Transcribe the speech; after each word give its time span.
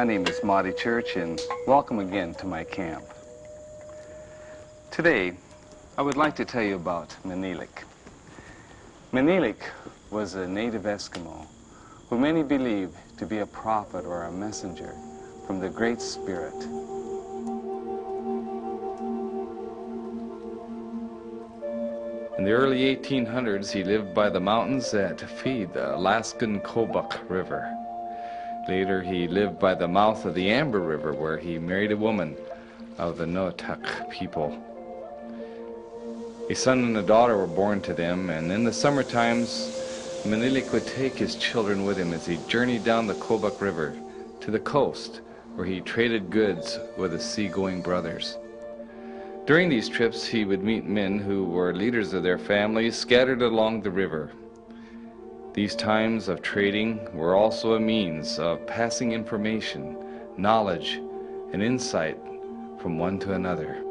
My 0.00 0.06
name 0.06 0.26
is 0.28 0.42
Marty 0.42 0.72
Church, 0.72 1.16
and 1.16 1.38
welcome 1.66 1.98
again 1.98 2.32
to 2.36 2.46
my 2.46 2.64
camp. 2.64 3.04
Today, 4.90 5.34
I 5.98 6.00
would 6.00 6.16
like 6.16 6.34
to 6.36 6.46
tell 6.46 6.62
you 6.62 6.76
about 6.76 7.14
Manilik. 7.22 7.84
Manilik 9.12 9.60
was 10.10 10.36
a 10.36 10.48
native 10.48 10.84
Eskimo 10.84 11.46
who 12.08 12.18
many 12.18 12.42
believe 12.42 12.96
to 13.18 13.26
be 13.26 13.40
a 13.40 13.46
prophet 13.46 14.06
or 14.06 14.22
a 14.22 14.32
messenger 14.32 14.94
from 15.46 15.60
the 15.60 15.68
Great 15.68 16.00
Spirit. 16.00 16.54
In 22.38 22.44
the 22.44 22.52
early 22.52 22.96
1800s, 22.96 23.70
he 23.70 23.84
lived 23.84 24.14
by 24.14 24.30
the 24.30 24.40
mountains 24.40 24.90
that 24.92 25.20
feed 25.20 25.74
the 25.74 25.94
Alaskan 25.94 26.60
Kobuk 26.60 27.28
River. 27.28 27.79
Later, 28.70 29.02
he 29.02 29.26
lived 29.26 29.58
by 29.58 29.74
the 29.74 29.88
mouth 29.88 30.24
of 30.24 30.34
the 30.34 30.48
Ambler 30.48 30.78
River, 30.78 31.12
where 31.12 31.36
he 31.36 31.58
married 31.58 31.90
a 31.90 31.96
woman 31.96 32.36
of 32.98 33.18
the 33.18 33.26
Noatak 33.26 34.08
people. 34.10 34.56
A 36.48 36.54
son 36.54 36.84
and 36.84 36.96
a 36.96 37.02
daughter 37.02 37.36
were 37.36 37.48
born 37.48 37.80
to 37.80 37.92
them, 37.92 38.30
and 38.30 38.52
in 38.52 38.62
the 38.62 38.72
summer 38.72 39.02
times, 39.02 39.72
Manilik 40.24 40.72
would 40.72 40.86
take 40.86 41.14
his 41.14 41.34
children 41.34 41.84
with 41.84 41.98
him 41.98 42.12
as 42.12 42.24
he 42.24 42.38
journeyed 42.46 42.84
down 42.84 43.08
the 43.08 43.14
Kobuk 43.14 43.60
River 43.60 43.92
to 44.38 44.52
the 44.52 44.60
coast, 44.60 45.20
where 45.56 45.66
he 45.66 45.80
traded 45.80 46.30
goods 46.30 46.78
with 46.96 47.12
his 47.12 47.24
seagoing 47.24 47.82
brothers. 47.82 48.38
During 49.46 49.68
these 49.68 49.88
trips, 49.88 50.24
he 50.24 50.44
would 50.44 50.62
meet 50.62 50.84
men 50.84 51.18
who 51.18 51.44
were 51.44 51.74
leaders 51.74 52.12
of 52.12 52.22
their 52.22 52.38
families 52.38 52.96
scattered 52.96 53.42
along 53.42 53.80
the 53.80 53.90
river. 53.90 54.30
These 55.52 55.74
times 55.74 56.28
of 56.28 56.42
trading 56.42 57.12
were 57.12 57.34
also 57.34 57.74
a 57.74 57.80
means 57.80 58.38
of 58.38 58.64
passing 58.68 59.10
information, 59.10 59.96
knowledge, 60.36 61.00
and 61.52 61.60
insight 61.60 62.16
from 62.80 62.98
one 62.98 63.18
to 63.18 63.32
another. 63.32 63.82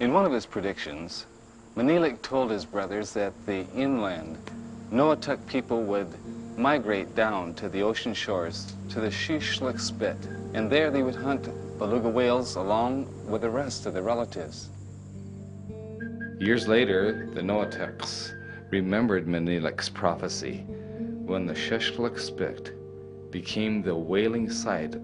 In 0.00 0.12
one 0.12 0.24
of 0.24 0.32
his 0.32 0.46
predictions, 0.46 1.26
Manilik 1.76 2.20
told 2.22 2.50
his 2.50 2.64
brothers 2.64 3.12
that 3.12 3.32
the 3.46 3.64
inland 3.76 4.36
Noatak 4.90 5.46
people 5.46 5.82
would 5.84 6.08
migrate 6.58 7.14
down 7.14 7.54
to 7.54 7.68
the 7.68 7.82
ocean 7.82 8.14
shores 8.14 8.74
to 8.88 9.00
the 9.00 9.10
Sheshalik 9.10 9.78
Spit, 9.78 10.16
and 10.54 10.68
there 10.68 10.90
they 10.90 11.04
would 11.04 11.14
hunt 11.14 11.48
beluga 11.78 12.08
whales 12.08 12.56
along 12.56 13.06
with 13.28 13.42
the 13.42 13.50
rest 13.50 13.86
of 13.86 13.94
their 13.94 14.02
relatives. 14.02 14.70
Years 16.40 16.66
later, 16.66 17.28
the 17.34 17.42
Noataks 17.42 18.32
remembered 18.70 19.26
Manilik's 19.26 19.90
prophecy 19.90 20.64
when 21.26 21.44
the 21.44 21.52
Sheshalik 21.52 22.18
Spit 22.18 23.30
became 23.30 23.82
the 23.82 23.94
whaling 23.94 24.48
site 24.48 24.94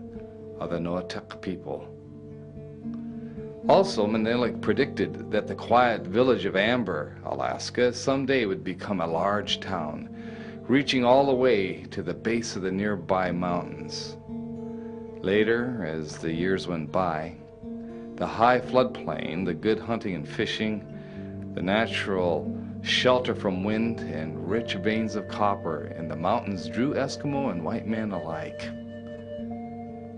of 0.59 0.71
the 0.71 0.79
Noatak 0.79 1.43
people. 1.43 1.87
Also, 3.69 4.07
Manilik 4.07 4.63
predicted 4.63 5.31
that 5.31 5.47
the 5.47 5.55
quiet 5.55 6.07
village 6.07 6.47
of 6.47 6.57
Ambler, 6.57 7.19
Alaska, 7.27 7.93
someday 7.93 8.47
would 8.47 8.65
become 8.65 9.03
a 9.03 9.07
large 9.07 9.61
town, 9.61 10.09
reaching 10.63 11.05
all 11.05 11.27
the 11.27 11.35
way 11.35 11.83
to 11.91 12.03
the 12.03 12.15
base 12.15 12.57
of 12.57 12.63
the 12.63 12.73
nearby 12.73 13.31
mountains. 13.31 14.17
Later, 15.21 15.85
as 15.87 16.17
the 16.17 16.33
years 16.33 16.67
went 16.67 16.91
by, 16.91 17.35
the 18.15 18.27
high 18.27 18.59
floodplain, 18.59 19.45
the 19.45 19.53
good 19.53 19.79
hunting 19.79 20.15
and 20.15 20.27
fishing, 20.27 20.95
the 21.57 21.63
natural 21.63 22.55
shelter 22.83 23.35
from 23.35 23.65
wind, 23.65 24.01
and 24.01 24.47
rich 24.49 24.75
veins 24.75 25.17
of 25.17 25.27
copper 25.27 25.87
in 25.97 26.07
the 26.07 26.15
mountains 26.15 26.69
drew 26.69 26.93
Eskimo 26.93 27.51
and 27.51 27.65
white 27.65 27.87
men 27.87 28.13
alike. 28.13 28.61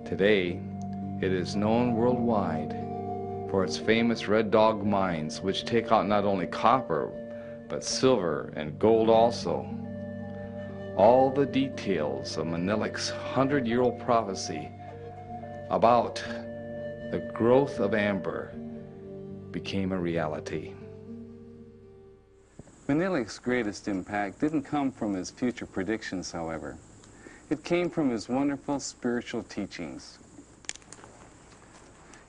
Today, 0.04 0.60
it 1.22 1.32
is 1.32 1.54
known 1.54 1.94
worldwide 1.94 2.72
for 3.50 3.62
its 3.62 3.78
famous 3.78 4.26
Red 4.26 4.50
Dog 4.50 4.84
mines, 4.84 5.40
which 5.40 5.64
take 5.64 5.92
out 5.92 6.08
not 6.08 6.24
only 6.24 6.48
copper, 6.48 7.12
but 7.68 7.84
silver 7.84 8.52
and 8.56 8.76
gold 8.76 9.08
also. 9.08 9.64
All 10.96 11.30
the 11.30 11.46
details 11.46 12.36
of 12.36 12.48
Manilik's 12.48 13.10
hundred-year-old 13.10 14.00
prophecy 14.00 14.68
about 15.70 16.16
the 17.12 17.30
growth 17.32 17.78
of 17.78 17.94
Ambler 17.94 18.52
became 19.52 19.92
a 19.92 19.98
reality. 19.98 20.74
Manilik's 22.88 23.38
greatest 23.38 23.86
impact 23.86 24.40
didn't 24.40 24.62
come 24.62 24.90
from 24.90 25.12
his 25.12 25.30
future 25.30 25.66
predictions, 25.66 26.32
however. 26.32 26.78
It 27.50 27.62
came 27.62 27.90
from 27.90 28.08
his 28.08 28.30
wonderful 28.30 28.80
spiritual 28.80 29.42
teachings. 29.42 30.18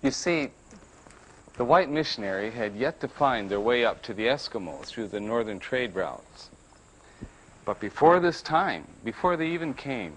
You 0.04 0.12
see, 0.12 0.52
the 1.56 1.64
white 1.64 1.90
missionary 1.90 2.52
had 2.52 2.76
yet 2.76 3.00
to 3.00 3.08
find 3.08 3.50
their 3.50 3.62
way 3.62 3.86
up 3.86 4.02
to 4.04 4.14
the 4.14 4.28
Eskimos 4.28 4.88
through 4.88 5.08
the 5.08 5.22
northern 5.22 5.60
trade 5.60 5.96
routes. 5.96 6.50
But 7.64 7.80
before 7.80 8.20
this 8.20 8.42
time, 8.42 8.86
before 9.04 9.38
they 9.38 9.48
even 9.48 9.74
came, 9.74 10.14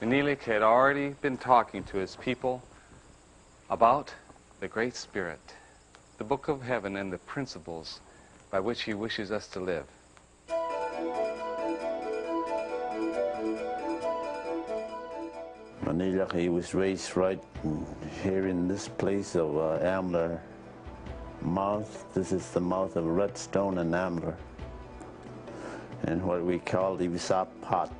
Manilik 0.00 0.44
had 0.44 0.62
already 0.62 1.10
been 1.20 1.36
talking 1.36 1.84
to 1.84 1.98
his 1.98 2.16
people 2.16 2.62
about 3.68 4.14
the 4.60 4.68
Great 4.68 4.96
Spirit, 4.96 5.54
the 6.16 6.24
book 6.24 6.48
of 6.48 6.62
heaven, 6.62 6.96
and 6.96 7.12
the 7.12 7.18
principles 7.18 8.00
by 8.50 8.60
which 8.60 8.82
he 8.82 8.94
wishes 8.94 9.30
us 9.30 9.46
to 9.48 9.60
live. 9.60 9.86
Manilik, 15.84 16.32
he 16.38 16.48
was 16.48 16.74
raised 16.74 17.16
right 17.16 17.42
here 18.22 18.48
in 18.48 18.68
this 18.68 18.88
place 18.88 19.34
of 19.34 19.56
uh, 19.56 20.36
mouth. 21.42 22.04
This 22.14 22.32
is 22.32 22.50
the 22.50 22.60
mouth 22.60 22.96
of 22.96 23.06
Redstone 23.06 23.78
and 23.78 23.94
Ambler. 23.94 24.36
And 26.04 26.22
what 26.22 26.44
we 26.44 26.58
call 26.58 26.96
the 26.96 27.08
Visap 27.08 27.48
pot, 27.60 27.92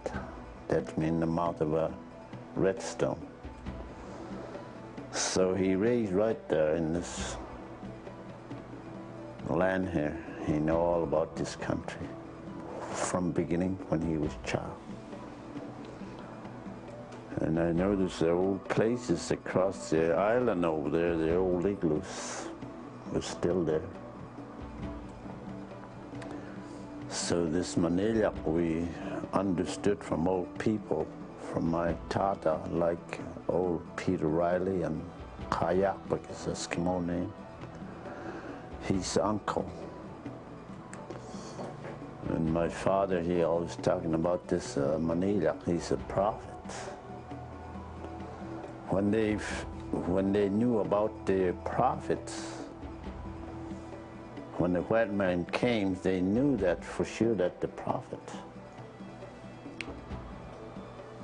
that 0.68 0.96
means 0.96 1.20
the 1.20 1.26
mouth 1.26 1.60
of 1.60 1.74
a 1.74 1.92
redstone. 2.54 3.20
So 5.12 5.54
he 5.54 5.74
raised 5.74 6.12
right 6.12 6.48
there 6.48 6.76
in 6.76 6.92
this 6.92 7.36
land 9.48 9.88
here. 9.90 10.16
He 10.46 10.52
knew 10.58 10.74
all 10.74 11.02
about 11.02 11.36
this 11.36 11.56
country 11.56 12.06
from 12.92 13.32
beginning 13.32 13.78
when 13.88 14.02
he 14.02 14.16
was 14.16 14.32
child. 14.44 14.76
And 17.36 17.58
I 17.58 17.72
noticed 17.72 18.20
the 18.20 18.30
old 18.30 18.68
places 18.68 19.30
across 19.30 19.90
the 19.90 20.12
island 20.14 20.64
over 20.64 20.90
there, 20.90 21.16
the 21.16 21.36
old 21.36 21.64
igloos 21.64 22.48
were 23.12 23.22
still 23.22 23.64
there. 23.64 23.82
So 27.08 27.46
this 27.46 27.76
Manila 27.76 28.32
we 28.44 28.86
understood 29.32 30.02
from 30.02 30.28
old 30.28 30.58
people, 30.58 31.06
from 31.52 31.70
my 31.70 31.94
tata, 32.08 32.60
like 32.70 33.20
old 33.48 33.82
Peter 33.96 34.28
Riley 34.28 34.82
and 34.82 35.02
Kayak, 35.50 35.96
because 36.08 36.46
Eskimo 36.46 37.04
name. 37.04 37.32
His 38.82 39.18
uncle. 39.18 39.70
And 42.34 42.52
my 42.52 42.68
father, 42.68 43.20
he 43.20 43.42
always 43.42 43.76
talking 43.76 44.14
about 44.14 44.46
this 44.48 44.76
uh, 44.76 44.98
Manila. 45.00 45.56
He's 45.66 45.90
a 45.90 45.96
prophet 45.96 46.50
when 48.90 49.10
they 49.10 49.34
when 49.92 50.32
they 50.32 50.48
knew 50.48 50.80
about 50.80 51.26
the 51.26 51.54
prophets, 51.64 52.42
when 54.58 54.72
the 54.72 54.82
white 54.82 55.12
man 55.12 55.44
came, 55.46 55.96
they 56.02 56.20
knew 56.20 56.56
that 56.56 56.84
for 56.84 57.04
sure 57.04 57.34
that 57.34 57.60
the 57.60 57.68
prophet. 57.68 58.20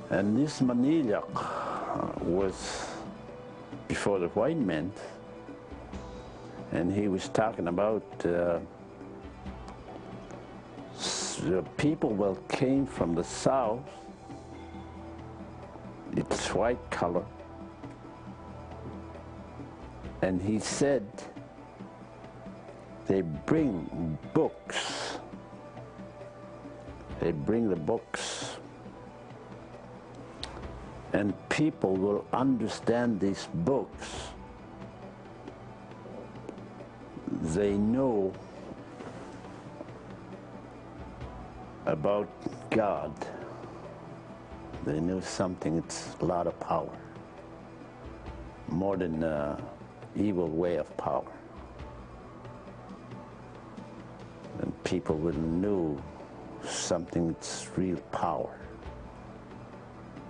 And 0.09 0.37
this 0.37 0.61
Manilyuk 0.61 2.23
was 2.23 2.87
before 3.87 4.19
the 4.19 4.29
white 4.29 4.57
man, 4.57 4.91
and 6.71 6.93
he 6.93 7.07
was 7.07 7.27
talking 7.29 7.67
about 7.67 8.03
uh, 8.25 8.59
the 11.37 11.63
people 11.77 12.15
that 12.17 12.47
came 12.49 12.85
from 12.85 13.15
the 13.15 13.23
south, 13.23 13.81
it's 16.15 16.53
white 16.53 16.89
color, 16.89 17.25
and 20.21 20.41
he 20.41 20.59
said, 20.59 21.05
they 23.07 23.21
bring 23.21 24.17
books. 24.33 25.17
They 27.21 27.31
bring 27.31 27.69
the 27.69 27.75
books. 27.75 28.57
And 31.13 31.33
people 31.49 31.95
will 31.95 32.25
understand 32.33 33.19
these 33.19 33.47
books. 33.53 34.27
They 37.41 37.77
know 37.77 38.33
about 41.99 42.29
God. 42.69 43.11
They 44.85 44.99
knew 44.99 45.19
something, 45.21 45.77
it's 45.79 46.15
a 46.21 46.25
lot 46.25 46.45
of 46.45 46.59
power. 46.59 46.95
More 48.67 48.97
than 48.97 49.23
uh, 49.23 49.59
evil 50.15 50.47
way 50.47 50.75
of 50.77 50.95
power. 50.97 51.31
And 54.59 54.71
people 54.83 55.15
would 55.23 55.37
knew 55.37 55.99
something 56.63 57.29
that's 57.29 57.67
real 57.75 58.01
power. 58.11 58.53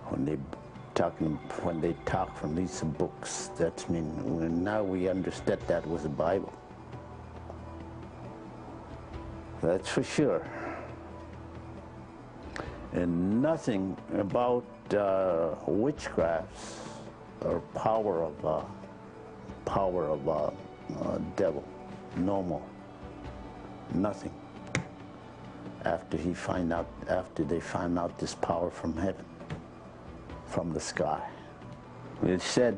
When 0.09 0.23
they 0.23 0.37
talking 0.95 1.35
when 1.63 1.81
they 1.81 1.95
talk 2.05 2.29
from 2.37 2.55
these 2.55 2.81
books, 3.01 3.51
that's 3.57 3.89
mean 3.89 4.63
now 4.63 4.83
we 4.83 5.09
understand 5.09 5.59
that 5.67 5.85
was 5.85 6.03
the 6.03 6.15
Bible. 6.25 6.53
That's 9.61 9.89
for 9.89 10.03
sure. 10.03 10.45
And 12.93 13.41
nothing 13.41 13.97
about 14.13 14.65
uh, 14.91 15.55
witchcrafts 15.67 16.79
or 17.41 17.59
power 17.75 18.23
of 18.23 18.45
uh, 18.45 18.61
power 19.65 20.05
of 20.09 20.27
uh, 20.27 20.51
uh, 21.01 21.19
devil. 21.35 21.63
No 22.15 22.41
more. 22.41 22.63
Nothing. 23.93 24.31
After 25.85 26.17
he 26.17 26.33
find 26.33 26.73
out, 26.73 26.87
after 27.09 27.43
they 27.43 27.59
find 27.59 27.99
out 27.99 28.17
this 28.17 28.35
power 28.35 28.69
from 28.69 28.95
heaven, 28.95 29.25
from 30.45 30.73
the 30.73 30.79
sky, 30.79 31.21
it 32.23 32.41
said 32.41 32.77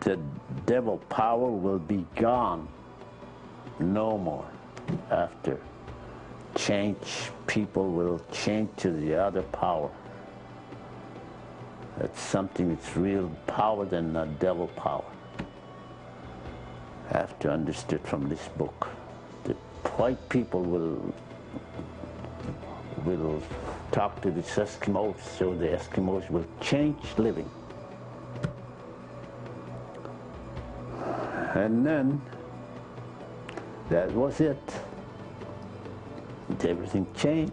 the 0.00 0.18
devil 0.66 0.98
power 1.08 1.50
will 1.50 1.78
be 1.78 2.04
gone 2.14 2.68
no 3.78 4.16
more 4.18 4.48
after 5.10 5.58
change 6.56 7.30
people 7.46 7.90
will 7.90 8.20
change 8.32 8.70
to 8.78 8.90
the 8.90 9.14
other 9.14 9.42
power. 9.42 9.90
That's 11.98 12.20
something 12.20 12.74
that's 12.74 12.96
real 12.96 13.30
power 13.46 13.84
than 13.84 14.12
the 14.12 14.24
devil 14.40 14.68
power. 14.68 15.04
I 17.10 17.18
have 17.18 17.38
to 17.40 17.50
understand 17.50 18.02
from 18.02 18.28
this 18.28 18.48
book 18.56 18.88
the 19.44 19.54
white 19.98 20.28
people 20.28 20.62
will 20.62 21.14
will 23.04 23.40
talk 23.92 24.20
to 24.22 24.30
the 24.30 24.42
Eskimos 24.42 25.20
so 25.38 25.54
the 25.54 25.68
Eskimos 25.68 26.28
will 26.28 26.46
change 26.60 26.98
living. 27.18 27.48
And 31.54 31.86
then 31.86 32.20
that 33.88 34.10
was 34.10 34.40
it. 34.40 34.85
Everything 36.64 37.06
changed. 37.14 37.52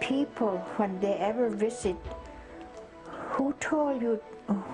People, 0.00 0.58
when 0.76 0.98
they 1.00 1.14
ever 1.14 1.50
visit, 1.50 1.96
who 3.36 3.52
told 3.60 4.00
you 4.00 4.20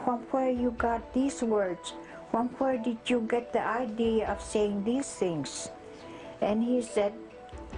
from 0.05 0.21
where 0.31 0.51
you 0.51 0.71
got 0.79 1.13
these 1.13 1.43
words? 1.43 1.95
From 2.31 2.49
where 2.59 2.79
did 2.79 2.99
you 3.07 3.27
get 3.29 3.53
the 3.53 3.61
idea 3.61 4.31
of 4.31 4.41
saying 4.41 4.85
these 4.85 5.07
things? 5.07 5.71
And 6.41 6.63
he 6.63 6.83
said, 6.83 7.13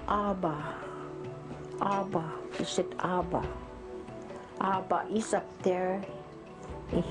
Abba, 0.09 0.57
Abba. 1.81 2.25
He 2.59 2.65
said, 2.65 2.87
Abba. 3.01 3.45
Abba 4.61 5.07
is 5.13 5.35
up 5.35 5.47
there. 5.63 6.03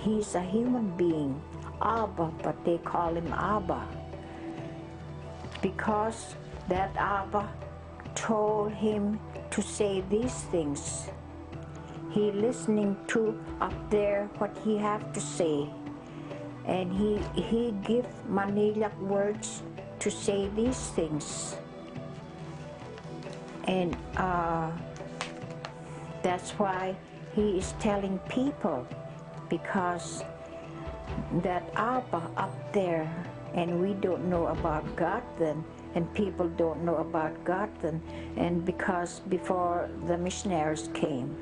He's 0.04 0.36
a 0.36 0.42
human 0.42 0.96
being. 0.98 1.42
Abba, 1.82 2.32
but 2.42 2.64
they 2.66 2.78
call 2.80 3.14
him 3.14 3.32
Abba. 3.34 3.86
Because 5.66 6.36
that 6.70 6.96
Abba 6.96 7.50
told 8.14 8.72
him 8.72 9.20
to 9.50 9.62
say 9.64 10.04
these 10.12 10.46
things. 10.54 11.10
He 12.12 12.32
listening 12.32 12.96
to 13.08 13.34
up 13.60 13.74
there 13.90 14.30
what 14.38 14.56
he 14.64 14.78
have 14.78 15.12
to 15.14 15.20
say. 15.20 15.68
And 16.66 16.94
he 16.94 17.18
he 17.34 17.74
give 17.82 18.06
Manilak 18.30 18.96
words 19.00 19.64
to 20.06 20.12
say 20.12 20.50
these 20.56 20.78
things. 20.94 21.58
And 23.66 23.98
uh, 24.18 24.70
that's 26.22 26.52
why 26.62 26.96
he 27.34 27.58
is 27.58 27.74
telling 27.80 28.20
people 28.30 28.86
because 29.50 30.24
that 31.42 31.64
Abba 31.76 32.22
up 32.38 32.54
there, 32.72 33.10
and 33.56 33.82
we 33.82 33.94
don't 33.94 34.30
know 34.30 34.48
about 34.48 34.84
God 34.96 35.24
then, 35.40 35.64
and 35.96 36.14
people 36.14 36.48
don't 36.50 36.84
know 36.84 36.98
about 36.98 37.44
God 37.44 37.70
then, 37.82 38.02
and 38.36 38.64
because 38.66 39.22
before 39.22 39.90
the 40.08 40.18
missionaries 40.18 40.90
came. 40.94 41.34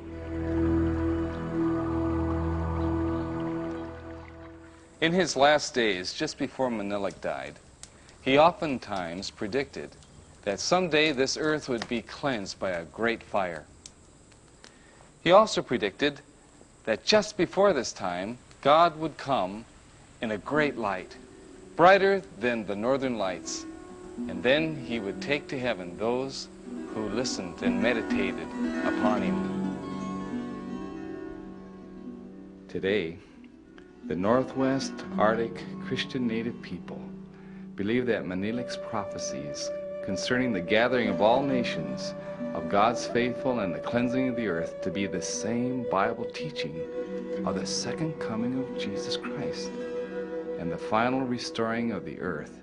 In 5.01 5.11
his 5.11 5.35
last 5.35 5.73
days, 5.73 6.13
just 6.13 6.37
before 6.37 6.69
Menelik 6.69 7.19
died, 7.19 7.55
he 8.21 8.37
oftentimes 8.37 9.31
predicted 9.31 9.89
that 10.43 10.59
someday 10.59 11.11
this 11.11 11.35
earth 11.35 11.67
would 11.67 11.85
be 11.89 12.01
cleansed 12.01 12.59
by 12.59 12.69
a 12.69 12.85
great 12.85 13.23
fire. 13.23 13.65
He 15.23 15.31
also 15.31 15.61
predicted 15.61 16.21
that 16.85 17.03
just 17.03 17.37
before 17.37 17.73
this 17.73 17.91
time, 17.91 18.37
God 18.61 18.97
would 18.99 19.17
come 19.17 19.65
in 20.21 20.31
a 20.31 20.37
great 20.37 20.77
light, 20.77 21.17
brighter 21.75 22.21
than 22.39 22.65
the 22.65 22.75
northern 22.75 23.17
lights, 23.17 23.65
and 24.27 24.43
then 24.43 24.75
he 24.75 24.99
would 24.99 25.21
take 25.21 25.47
to 25.47 25.59
heaven 25.59 25.97
those 25.97 26.47
who 26.93 27.09
listened 27.09 27.61
and 27.63 27.81
meditated 27.81 28.47
upon 28.85 29.21
him. 29.21 29.77
Today, 32.67 33.17
the 34.05 34.15
Northwest 34.15 34.93
Arctic 35.17 35.63
Christian 35.85 36.27
Native 36.27 36.61
people 36.61 37.01
believe 37.75 38.05
that 38.05 38.25
Menelik's 38.25 38.77
prophecies 38.77 39.69
concerning 40.05 40.51
the 40.51 40.61
gathering 40.61 41.07
of 41.07 41.21
all 41.21 41.41
nations, 41.41 42.13
of 42.53 42.69
God's 42.69 43.07
faithful 43.07 43.61
and 43.61 43.73
the 43.73 43.79
cleansing 43.79 44.29
of 44.29 44.35
the 44.35 44.47
earth 44.47 44.81
to 44.81 44.91
be 44.91 45.07
the 45.07 45.21
same 45.21 45.89
Bible 45.89 46.25
teaching 46.25 46.79
of 47.45 47.55
the 47.55 47.65
second 47.65 48.13
coming 48.19 48.59
of 48.59 48.77
Jesus 48.77 49.17
Christ 49.17 49.71
and 50.63 50.71
the 50.71 50.77
final 50.77 51.19
restoring 51.19 51.91
of 51.91 52.05
the 52.05 52.17
earth 52.21 52.61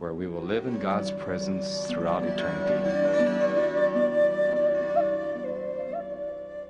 where 0.00 0.14
we 0.14 0.26
will 0.26 0.42
live 0.42 0.66
in 0.66 0.80
God's 0.80 1.12
presence 1.12 1.86
throughout 1.86 2.24
eternity. 2.24 2.74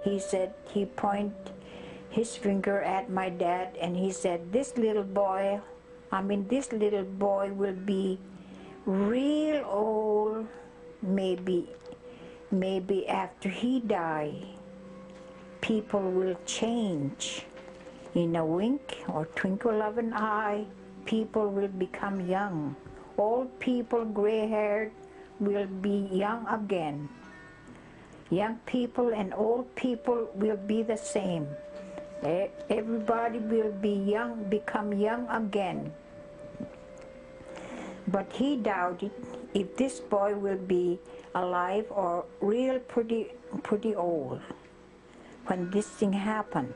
He 0.05 0.19
said, 0.21 0.53
he 0.69 0.85
pointed 0.85 1.33
his 2.11 2.37
finger 2.37 2.83
at 2.83 3.09
my 3.09 3.31
dad 3.31 3.75
and 3.81 3.97
he 3.97 4.13
said, 4.13 4.53
this 4.53 4.77
little 4.77 5.03
boy, 5.03 5.63
I 6.13 6.21
mean, 6.21 6.47
this 6.49 6.75
little 6.75 7.05
boy 7.05 7.51
will 7.55 7.81
be 7.89 8.21
real 8.85 9.65
old, 9.65 10.47
maybe, 11.01 11.71
maybe 12.51 13.09
after 13.09 13.49
he 13.49 13.81
die, 13.81 14.35
people 15.63 16.03
will 16.03 16.37
change. 16.45 17.47
In 18.15 18.35
a 18.35 18.45
wink 18.45 19.05
or 19.07 19.27
twinkle 19.37 19.83
of 19.83 19.99
an 19.99 20.13
eye, 20.13 20.67
people 21.05 21.49
will 21.49 21.69
become 21.69 22.27
young. 22.27 22.75
Old 23.17 23.59
people, 23.61 24.05
gray-haired, 24.05 24.91
will 25.39 25.67
be 25.67 26.09
young 26.11 26.47
again. 26.49 27.09
Young 28.31 28.57
people 28.67 29.15
and 29.15 29.33
old 29.35 29.75
people 29.77 30.29
will 30.35 30.57
be 30.57 30.83
the 30.83 30.97
same. 30.97 31.47
Everybody 32.69 33.39
will 33.39 33.73
be 33.73 33.95
young, 33.95 34.45
become 34.51 34.93
young 34.93 35.29
again. 35.29 35.93
But 38.09 38.33
he 38.33 38.57
doubted 38.57 39.13
if 39.55 39.77
this 39.77 40.01
boy 40.01 40.35
will 40.35 40.59
be 40.59 40.99
alive 41.35 41.87
or 41.91 42.25
real 42.41 42.79
pretty, 42.81 43.29
pretty 43.63 43.95
old 43.95 44.41
when 45.47 45.71
this 45.71 45.87
thing 45.87 46.13
happened. 46.13 46.75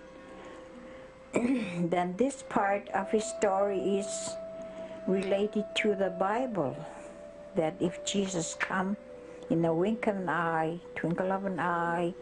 then 1.91 2.15
this 2.17 2.45
part 2.49 2.89
of 2.91 3.11
his 3.11 3.25
story 3.25 3.99
is 3.99 4.37
related 5.07 5.65
to 5.77 5.95
the 5.95 6.11
Bible, 6.11 6.77
that 7.57 7.75
if 7.81 8.05
Jesus 8.05 8.55
come 8.59 8.97
in 9.51 9.65
a 9.65 9.75
wink 9.75 10.07
of 10.07 10.17
an 10.17 10.29
eye, 10.29 10.79
twinkle 10.95 11.33
of 11.33 11.45
an 11.45 11.59
eye, 11.59 12.15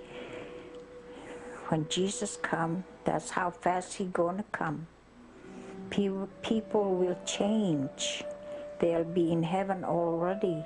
when 1.68 1.86
Jesus 1.88 2.38
come, 2.42 2.84
that's 3.04 3.30
how 3.30 3.50
fast 3.50 3.94
he 3.94 4.06
gonna 4.06 4.44
come. 4.52 4.86
People, 5.90 6.28
people 6.42 6.94
will 6.94 7.18
change. 7.26 8.24
They'll 8.80 9.04
be 9.04 9.30
in 9.30 9.42
heaven 9.42 9.84
already, 9.84 10.64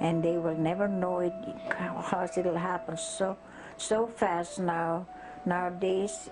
and 0.00 0.22
they 0.22 0.36
will 0.36 0.56
never 0.56 0.88
know 0.88 1.20
it, 1.20 1.32
how 1.70 2.28
it'll 2.36 2.56
happen 2.56 2.96
so, 2.96 3.36
so 3.76 4.06
fast 4.06 4.58
now. 4.58 5.06
Nowadays, 5.44 6.30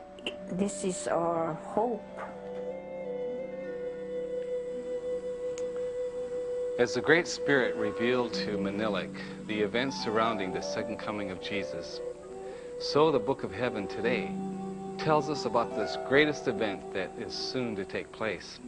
this 0.53 0.85
is 0.85 1.09
our 1.09 1.55
hope. 1.55 2.03
As 6.79 6.95
the 6.95 7.01
Great 7.01 7.29
Spirit 7.29 7.77
revealed 7.77 8.33
to 8.35 8.57
Menelik 8.57 9.11
the 9.47 9.61
events 9.61 10.03
surrounding 10.03 10.53
the 10.53 10.63
second 10.63 10.99
coming 10.99 11.31
of 11.31 11.43
Jesus, 11.43 12.01
so 12.79 13.13
the 13.13 13.19
book 13.19 13.45
of 13.45 13.53
heaven 13.53 13.87
today 13.87 14.31
tells 14.97 15.29
us 15.29 15.45
about 15.45 15.77
this 15.77 15.99
greatest 16.09 16.49
event 16.49 16.95
that 16.95 17.11
is 17.19 17.35
soon 17.35 17.77
to 17.77 17.85
take 17.85 18.11
place. 18.13 18.59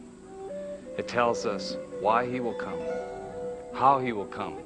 It 0.97 1.07
tells 1.07 1.45
us 1.45 1.75
why 1.99 2.29
he 2.29 2.39
will 2.39 2.53
come, 2.53 2.79
how 3.73 3.99
he 3.99 4.11
will 4.11 4.27
come, 4.27 4.57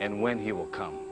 and 0.00 0.22
when 0.22 0.38
he 0.38 0.52
will 0.52 0.66
come. 0.66 1.03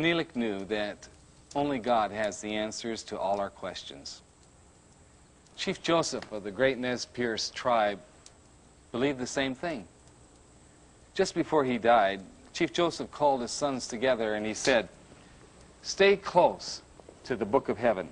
Menelik 0.00 0.36
knew 0.36 0.64
that 0.66 1.08
only 1.56 1.80
God 1.80 2.12
has 2.12 2.40
the 2.40 2.54
answers 2.54 3.02
to 3.04 3.18
all 3.18 3.40
our 3.40 3.50
questions. 3.50 4.22
Chief 5.56 5.82
Joseph 5.82 6.30
of 6.30 6.44
the 6.44 6.52
great 6.52 6.78
Nez 6.78 7.04
Perce 7.04 7.50
tribe 7.50 7.98
believed 8.92 9.18
the 9.18 9.26
same 9.26 9.56
thing. 9.56 9.86
Just 11.14 11.34
before 11.34 11.64
he 11.64 11.78
died, 11.78 12.20
Chief 12.52 12.72
Joseph 12.72 13.10
called 13.10 13.40
his 13.40 13.50
sons 13.50 13.88
together 13.88 14.34
and 14.34 14.46
he 14.46 14.54
said, 14.54 14.88
Stay 15.82 16.16
close 16.16 16.80
to 17.24 17.34
the 17.34 17.44
book 17.44 17.68
of 17.68 17.76
heaven, 17.76 18.08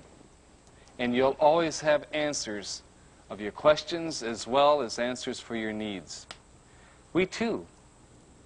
and 0.99 1.15
you'll 1.15 1.37
always 1.39 1.79
have 1.79 2.05
answers 2.11 2.81
of 3.29 3.39
your 3.39 3.51
questions 3.51 4.23
as 4.23 4.45
well 4.45 4.81
as 4.81 4.99
answers 4.99 5.39
for 5.39 5.55
your 5.55 5.73
needs. 5.73 6.27
We 7.13 7.25
too 7.25 7.65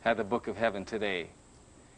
have 0.02 0.18
the 0.18 0.24
book 0.24 0.48
of 0.48 0.58
heaven 0.58 0.86
today, 0.86 1.30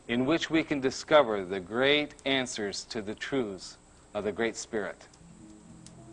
in 0.07 0.25
which 0.25 0.49
we 0.49 0.63
can 0.63 0.79
discover 0.79 1.45
the 1.45 1.59
great 1.59 2.13
answers 2.25 2.83
to 2.85 3.01
the 3.01 3.15
truths 3.15 3.77
of 4.13 4.23
the 4.23 4.31
Great 4.31 4.55
Spirit. 4.55 5.07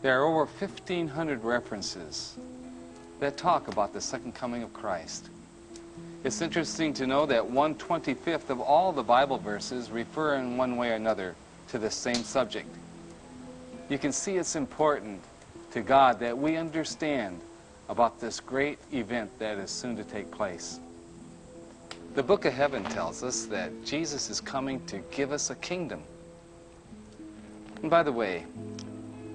There 0.02 0.20
are 0.20 0.24
over 0.24 0.46
1,500 0.46 1.44
references 1.44 2.36
that 3.18 3.36
talk 3.36 3.68
about 3.68 3.92
the 3.92 4.00
second 4.00 4.34
coming 4.34 4.62
of 4.62 4.72
Christ. 4.72 5.28
It's 6.22 6.40
interesting 6.40 6.94
to 6.94 7.06
know 7.06 7.26
that 7.26 7.42
125th 7.42 8.50
of 8.50 8.60
all 8.60 8.92
the 8.92 9.02
Bible 9.02 9.38
verses 9.38 9.90
refer 9.90 10.34
in 10.34 10.56
one 10.56 10.76
way 10.76 10.90
or 10.90 10.94
another 10.94 11.34
to 11.68 11.78
the 11.78 11.90
same 11.90 12.14
subject. 12.14 12.68
You 13.88 13.98
can 13.98 14.12
see 14.12 14.36
it's 14.36 14.56
important 14.56 15.20
to 15.72 15.80
God 15.80 16.20
that 16.20 16.36
we 16.36 16.56
understand 16.56 17.40
about 17.88 18.20
this 18.20 18.38
great 18.38 18.78
event 18.92 19.36
that 19.38 19.58
is 19.58 19.70
soon 19.70 19.96
to 19.96 20.04
take 20.04 20.30
place. 20.30 20.78
The 22.12 22.22
book 22.24 22.44
of 22.44 22.52
heaven 22.52 22.82
tells 22.84 23.22
us 23.22 23.46
that 23.46 23.84
Jesus 23.84 24.30
is 24.30 24.40
coming 24.40 24.84
to 24.86 24.98
give 25.12 25.30
us 25.30 25.50
a 25.50 25.54
kingdom. 25.54 26.02
And 27.82 27.88
by 27.88 28.02
the 28.02 28.10
way, 28.10 28.46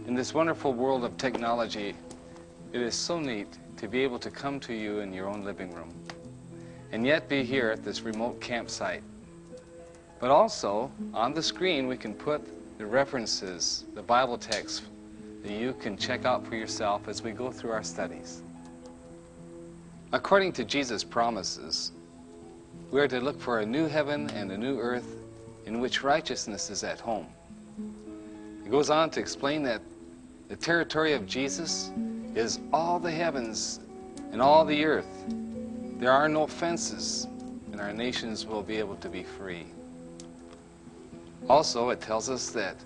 in 0.08 0.14
this 0.14 0.34
wonderful 0.34 0.74
world 0.74 1.06
of 1.06 1.18
technology, 1.18 1.96
it 2.74 2.82
is 2.82 2.94
so 2.94 3.18
neat 3.18 3.48
to 3.78 3.88
be 3.88 4.04
able 4.04 4.20
to 4.20 4.30
come 4.30 4.60
to 4.60 4.74
you 4.74 5.00
in 5.00 5.14
your 5.14 5.28
own 5.28 5.46
living 5.46 5.74
room 5.74 5.94
and 6.92 7.06
yet 7.06 7.30
be 7.30 7.44
here 7.44 7.72
at 7.72 7.82
this 7.82 8.02
remote 8.02 8.42
campsite. 8.42 9.04
But 10.20 10.30
also, 10.30 10.92
on 11.14 11.34
the 11.34 11.42
screen, 11.42 11.88
we 11.88 11.96
can 11.96 12.14
put 12.14 12.42
the 12.78 12.86
references, 12.86 13.86
the 13.94 14.02
Bible 14.02 14.38
texts 14.38 14.82
that 15.44 15.54
you 15.54 15.74
can 15.74 15.96
check 15.96 16.26
out 16.26 16.46
for 16.46 16.56
yourself 16.56 17.08
as 17.08 17.22
we 17.22 17.32
go 17.32 17.52
through 17.52 17.72
our 17.72 17.84
studies. 17.84 18.42
According 20.12 20.52
to 20.54 20.66
Jesus' 20.66 21.06
promises, 21.06 21.94
we 22.96 23.02
are 23.02 23.10
to 23.10 23.20
look 23.20 23.38
for 23.42 23.60
a 23.60 23.66
new 23.66 23.88
heaven 23.88 24.30
and 24.30 24.54
a 24.54 24.58
new 24.58 24.80
earth 24.80 25.18
in 25.66 25.82
which 25.82 26.02
righteousness 26.02 26.70
is 26.70 26.82
at 26.86 26.98
home. 26.98 27.28
It 28.66 28.72
goes 28.72 28.90
on 28.90 29.10
to 29.10 29.20
explain 29.20 29.64
that 29.64 29.82
the 30.48 30.56
territory 30.56 31.12
of 31.12 31.26
Jesus 31.26 31.92
is 32.36 32.62
all 32.72 32.98
the 32.98 33.12
heavens 33.12 33.82
and 34.32 34.42
all 34.42 34.64
the 34.64 34.86
earth. 34.86 35.26
There 36.00 36.10
are 36.10 36.30
no 36.30 36.48
fences, 36.48 37.28
and 37.74 37.82
our 37.82 37.92
nations 37.92 38.46
will 38.46 38.64
be 38.64 38.78
able 38.78 38.96
to 38.96 39.10
be 39.10 39.24
free. 39.24 39.66
Also, 41.50 41.90
it 41.90 42.00
tells 42.00 42.30
us 42.30 42.50
that 42.52 42.78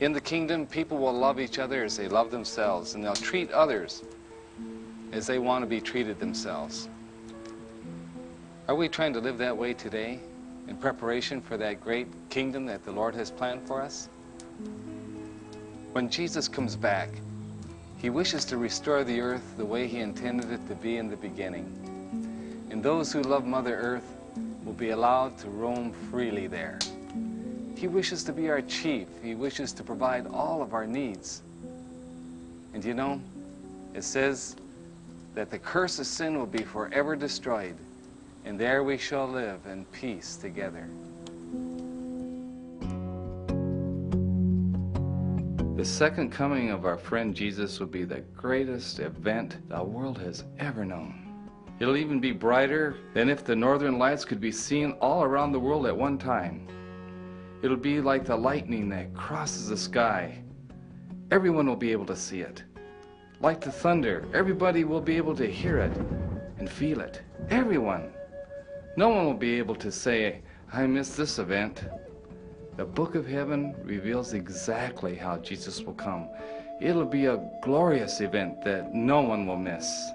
in 0.00 0.12
the 0.12 0.20
kingdom, 0.22 0.66
people 0.66 0.96
will 0.96 1.12
love 1.12 1.38
each 1.38 1.58
other 1.58 1.84
as 1.84 1.94
they 1.94 2.08
love 2.08 2.30
themselves, 2.30 2.94
and 2.94 3.04
they'll 3.04 3.14
treat 3.14 3.50
others 3.50 4.02
as 5.12 5.26
they 5.26 5.38
want 5.38 5.62
to 5.62 5.66
be 5.66 5.78
treated 5.78 6.18
themselves. 6.18 6.88
Are 8.68 8.76
we 8.76 8.88
trying 8.88 9.12
to 9.14 9.20
live 9.20 9.38
that 9.38 9.56
way 9.56 9.74
today 9.74 10.20
in 10.68 10.76
preparation 10.76 11.40
for 11.40 11.56
that 11.56 11.80
great 11.80 12.06
kingdom 12.30 12.64
that 12.66 12.84
the 12.84 12.92
Lord 12.92 13.12
has 13.16 13.28
planned 13.28 13.66
for 13.66 13.82
us? 13.82 14.08
When 15.90 16.08
Jesus 16.08 16.46
comes 16.46 16.76
back, 16.76 17.08
he 17.98 18.08
wishes 18.08 18.44
to 18.46 18.56
restore 18.56 19.02
the 19.02 19.20
earth 19.20 19.42
the 19.56 19.64
way 19.64 19.88
he 19.88 19.98
intended 19.98 20.52
it 20.52 20.64
to 20.68 20.76
be 20.76 20.98
in 20.98 21.10
the 21.10 21.16
beginning. 21.16 21.66
And 22.70 22.84
those 22.84 23.12
who 23.12 23.22
love 23.22 23.44
Mother 23.44 23.74
Earth 23.74 24.08
will 24.64 24.74
be 24.74 24.90
allowed 24.90 25.36
to 25.38 25.50
roam 25.50 25.92
freely 26.10 26.46
there. 26.46 26.78
He 27.76 27.88
wishes 27.88 28.22
to 28.24 28.32
be 28.32 28.48
our 28.48 28.62
chief. 28.62 29.08
He 29.24 29.34
wishes 29.34 29.72
to 29.72 29.82
provide 29.82 30.28
all 30.28 30.62
of 30.62 30.72
our 30.72 30.86
needs. 30.86 31.42
And 32.74 32.84
you 32.84 32.94
know, 32.94 33.20
it 33.92 34.04
says 34.04 34.54
that 35.34 35.50
the 35.50 35.58
curse 35.58 35.98
of 35.98 36.06
sin 36.06 36.38
will 36.38 36.46
be 36.46 36.62
forever 36.62 37.16
destroyed, 37.16 37.74
and 38.44 38.58
there 38.58 38.82
we 38.82 38.98
shall 38.98 39.28
live 39.28 39.66
in 39.66 39.84
peace 39.86 40.36
together. 40.36 40.88
The 45.76 45.84
second 45.84 46.30
coming 46.30 46.70
of 46.70 46.84
our 46.84 46.98
friend 46.98 47.34
Jesus 47.34 47.80
will 47.80 47.86
be 47.86 48.04
the 48.04 48.20
greatest 48.36 49.00
event 49.00 49.56
the 49.68 49.82
world 49.82 50.18
has 50.18 50.44
ever 50.58 50.84
known. 50.84 51.22
It'll 51.80 51.96
even 51.96 52.20
be 52.20 52.30
brighter 52.30 52.96
than 53.14 53.28
if 53.28 53.44
the 53.44 53.56
northern 53.56 53.98
lights 53.98 54.24
could 54.24 54.40
be 54.40 54.52
seen 54.52 54.92
all 55.00 55.24
around 55.24 55.50
the 55.50 55.58
world 55.58 55.86
at 55.86 55.96
one 55.96 56.18
time. 56.18 56.68
It'll 57.62 57.76
be 57.76 58.00
like 58.00 58.24
the 58.24 58.36
lightning 58.36 58.88
that 58.90 59.14
crosses 59.14 59.68
the 59.68 59.76
sky. 59.76 60.42
Everyone 61.30 61.66
will 61.66 61.74
be 61.74 61.90
able 61.90 62.06
to 62.06 62.16
see 62.16 62.40
it. 62.40 62.62
Like 63.40 63.60
the 63.60 63.72
thunder, 63.72 64.24
everybody 64.34 64.84
will 64.84 65.00
be 65.00 65.16
able 65.16 65.34
to 65.34 65.50
hear 65.50 65.78
it 65.78 65.96
and 66.58 66.70
feel 66.70 67.00
it. 67.00 67.22
Everyone. 67.50 68.12
No 68.94 69.08
one 69.08 69.24
will 69.24 69.34
be 69.34 69.58
able 69.58 69.74
to 69.76 69.90
say, 69.90 70.42
I 70.72 70.86
missed 70.86 71.16
this 71.16 71.38
event. 71.38 71.84
The 72.76 72.84
book 72.84 73.14
of 73.14 73.26
heaven 73.26 73.74
reveals 73.84 74.34
exactly 74.34 75.14
how 75.14 75.38
Jesus 75.38 75.80
will 75.80 75.94
come. 75.94 76.28
It'll 76.80 77.06
be 77.06 77.26
a 77.26 77.40
glorious 77.62 78.20
event 78.20 78.62
that 78.64 78.94
no 78.94 79.22
one 79.22 79.46
will 79.46 79.56
miss. 79.56 80.10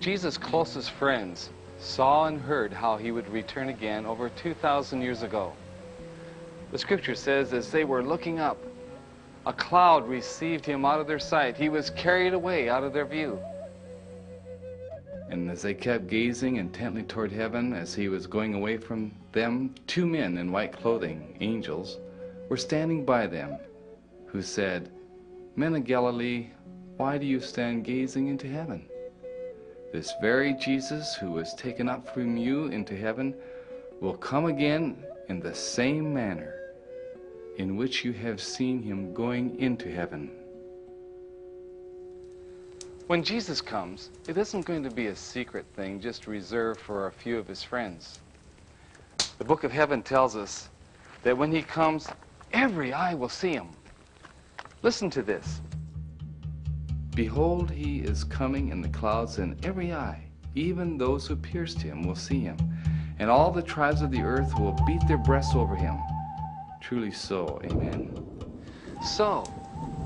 Jesus' 0.00 0.36
closest 0.36 0.90
friends 0.92 1.50
saw 1.78 2.26
and 2.26 2.40
heard 2.40 2.72
how 2.72 2.96
he 2.96 3.12
would 3.12 3.28
return 3.28 3.68
again 3.68 4.06
over 4.06 4.28
2,000 4.30 5.02
years 5.02 5.22
ago. 5.22 5.52
The 6.72 6.78
scripture 6.78 7.14
says, 7.14 7.52
as 7.52 7.70
they 7.70 7.84
were 7.84 8.02
looking 8.02 8.40
up, 8.40 8.58
a 9.46 9.52
cloud 9.52 10.08
received 10.08 10.66
him 10.66 10.84
out 10.84 11.00
of 11.00 11.06
their 11.06 11.20
sight. 11.20 11.56
He 11.56 11.68
was 11.68 11.90
carried 11.90 12.34
away 12.34 12.68
out 12.68 12.82
of 12.82 12.92
their 12.92 13.04
view. 13.04 13.38
And 15.28 15.50
as 15.50 15.62
they 15.62 15.74
kept 15.74 16.06
gazing 16.06 16.56
intently 16.56 17.02
toward 17.02 17.32
heaven 17.32 17.72
as 17.72 17.94
he 17.94 18.08
was 18.08 18.26
going 18.26 18.54
away 18.54 18.76
from 18.76 19.12
them, 19.32 19.74
two 19.86 20.06
men 20.06 20.38
in 20.38 20.52
white 20.52 20.72
clothing, 20.72 21.36
angels, 21.40 21.98
were 22.48 22.56
standing 22.56 23.04
by 23.04 23.26
them, 23.26 23.58
who 24.26 24.40
said, 24.40 24.90
Men 25.56 25.74
of 25.74 25.84
Galilee, 25.84 26.50
why 26.96 27.18
do 27.18 27.26
you 27.26 27.40
stand 27.40 27.84
gazing 27.84 28.28
into 28.28 28.46
heaven? 28.46 28.86
This 29.92 30.12
very 30.20 30.54
Jesus 30.54 31.14
who 31.14 31.30
was 31.30 31.54
taken 31.54 31.88
up 31.88 32.12
from 32.12 32.36
you 32.36 32.66
into 32.66 32.96
heaven 32.96 33.34
will 34.00 34.16
come 34.16 34.46
again 34.46 35.04
in 35.28 35.40
the 35.40 35.54
same 35.54 36.12
manner 36.12 36.54
in 37.56 37.76
which 37.76 38.04
you 38.04 38.12
have 38.12 38.40
seen 38.40 38.82
him 38.82 39.14
going 39.14 39.58
into 39.58 39.90
heaven. 39.90 40.30
When 43.06 43.22
Jesus 43.22 43.60
comes, 43.60 44.10
it 44.26 44.36
isn't 44.36 44.66
going 44.66 44.82
to 44.82 44.90
be 44.90 45.06
a 45.06 45.14
secret 45.14 45.64
thing 45.76 46.00
just 46.00 46.26
reserved 46.26 46.80
for 46.80 47.06
a 47.06 47.12
few 47.12 47.38
of 47.38 47.46
his 47.46 47.62
friends. 47.62 48.18
The 49.38 49.44
book 49.44 49.62
of 49.62 49.70
heaven 49.70 50.02
tells 50.02 50.34
us 50.34 50.70
that 51.22 51.38
when 51.38 51.52
he 51.52 51.62
comes, 51.62 52.08
every 52.52 52.92
eye 52.92 53.14
will 53.14 53.28
see 53.28 53.52
him. 53.52 53.68
Listen 54.82 55.08
to 55.10 55.22
this. 55.22 55.60
Behold, 57.14 57.70
he 57.70 58.00
is 58.00 58.24
coming 58.24 58.70
in 58.70 58.80
the 58.80 58.88
clouds, 58.88 59.38
and 59.38 59.64
every 59.64 59.92
eye, 59.92 60.24
even 60.56 60.98
those 60.98 61.28
who 61.28 61.36
pierced 61.36 61.80
him, 61.80 62.02
will 62.02 62.16
see 62.16 62.40
him. 62.40 62.56
And 63.20 63.30
all 63.30 63.52
the 63.52 63.62
tribes 63.62 64.02
of 64.02 64.10
the 64.10 64.22
earth 64.22 64.58
will 64.58 64.76
beat 64.84 65.06
their 65.06 65.16
breasts 65.16 65.54
over 65.54 65.76
him. 65.76 65.96
Truly 66.80 67.12
so, 67.12 67.60
amen. 67.62 68.26
So, 69.00 69.44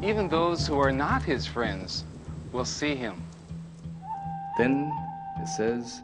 even 0.03 0.29
those 0.29 0.67
who 0.67 0.79
are 0.79 0.93
not 0.93 1.23
his 1.23 1.47
friends 1.47 2.05
will 2.53 2.65
see 2.65 2.95
him. 2.95 3.23
Then 4.59 4.93
it 5.41 5.49
says, 5.49 6.03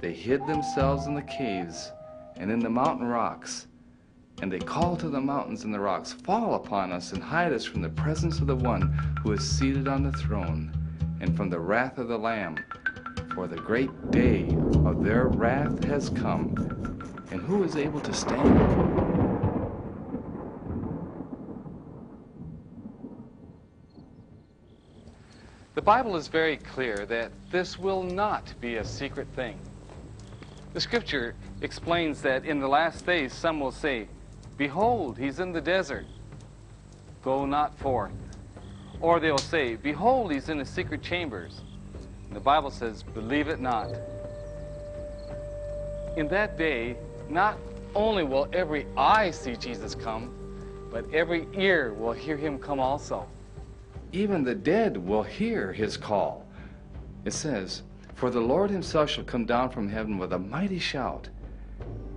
they 0.00 0.12
hid 0.12 0.46
themselves 0.46 1.06
in 1.06 1.14
the 1.14 1.22
caves 1.22 1.92
and 2.36 2.50
in 2.50 2.60
the 2.60 2.70
mountain 2.70 3.06
rocks 3.06 3.66
And 4.40 4.50
they 4.50 4.58
call 4.58 4.96
to 4.96 5.10
the 5.10 5.20
mountains 5.20 5.64
and 5.64 5.74
the 5.74 5.80
rocks, 5.80 6.12
Fall 6.12 6.54
upon 6.54 6.92
us 6.92 7.12
and 7.12 7.22
hide 7.22 7.52
us 7.52 7.64
from 7.64 7.82
the 7.82 7.90
presence 7.90 8.38
of 8.40 8.46
the 8.46 8.56
one 8.56 8.82
who 9.22 9.32
is 9.32 9.46
seated 9.46 9.86
on 9.86 10.02
the 10.02 10.12
throne 10.12 10.72
and 11.20 11.36
from 11.36 11.50
the 11.50 11.60
wrath 11.60 11.98
of 11.98 12.08
the 12.08 12.16
Lamb. 12.16 12.56
For 13.34 13.46
the 13.46 13.56
great 13.56 14.10
day 14.10 14.48
of 14.86 15.04
their 15.04 15.28
wrath 15.28 15.84
has 15.84 16.08
come. 16.08 16.54
And 17.30 17.42
who 17.42 17.62
is 17.64 17.76
able 17.76 18.00
to 18.00 18.12
stand? 18.14 18.99
The 25.74 25.82
Bible 25.82 26.16
is 26.16 26.26
very 26.26 26.56
clear 26.56 27.06
that 27.06 27.30
this 27.52 27.78
will 27.78 28.02
not 28.02 28.52
be 28.60 28.76
a 28.76 28.84
secret 28.84 29.28
thing. 29.36 29.56
The 30.72 30.80
scripture 30.80 31.36
explains 31.62 32.22
that 32.22 32.44
in 32.44 32.58
the 32.58 32.66
last 32.66 33.06
days 33.06 33.32
some 33.32 33.60
will 33.60 33.70
say, 33.70 34.08
Behold, 34.56 35.16
he's 35.16 35.38
in 35.38 35.52
the 35.52 35.60
desert. 35.60 36.06
Go 37.22 37.46
not 37.46 37.78
forth. 37.78 38.10
Or 39.00 39.20
they'll 39.20 39.38
say, 39.38 39.76
Behold, 39.76 40.32
he's 40.32 40.48
in 40.48 40.58
the 40.58 40.64
secret 40.64 41.02
chambers. 41.02 41.60
And 42.26 42.34
the 42.34 42.40
Bible 42.40 42.72
says, 42.72 43.04
Believe 43.04 43.46
it 43.46 43.60
not. 43.60 43.90
In 46.16 46.26
that 46.28 46.58
day, 46.58 46.96
not 47.28 47.56
only 47.94 48.24
will 48.24 48.48
every 48.52 48.86
eye 48.96 49.30
see 49.30 49.54
Jesus 49.54 49.94
come, 49.94 50.34
but 50.90 51.04
every 51.14 51.46
ear 51.54 51.92
will 51.94 52.12
hear 52.12 52.36
him 52.36 52.58
come 52.58 52.80
also. 52.80 53.28
Even 54.12 54.42
the 54.42 54.54
dead 54.54 54.96
will 54.96 55.22
hear 55.22 55.72
his 55.72 55.96
call. 55.96 56.46
It 57.24 57.32
says, 57.32 57.82
For 58.14 58.30
the 58.30 58.40
Lord 58.40 58.70
himself 58.70 59.10
shall 59.10 59.24
come 59.24 59.44
down 59.44 59.70
from 59.70 59.88
heaven 59.88 60.18
with 60.18 60.32
a 60.32 60.38
mighty 60.38 60.78
shout, 60.78 61.28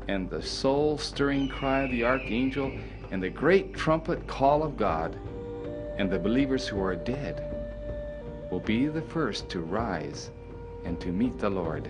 and 0.07 0.29
the 0.29 0.41
soul 0.41 0.97
stirring 0.97 1.49
cry 1.49 1.83
of 1.83 1.91
the 1.91 2.03
archangel, 2.03 2.71
and 3.11 3.21
the 3.21 3.29
great 3.29 3.75
trumpet 3.75 4.27
call 4.27 4.63
of 4.63 4.75
God, 4.75 5.15
and 5.97 6.09
the 6.09 6.17
believers 6.17 6.67
who 6.67 6.81
are 6.81 6.95
dead 6.95 7.43
will 8.49 8.59
be 8.59 8.87
the 8.87 9.01
first 9.01 9.47
to 9.49 9.59
rise 9.59 10.31
and 10.85 10.99
to 10.99 11.09
meet 11.09 11.37
the 11.37 11.49
Lord. 11.49 11.87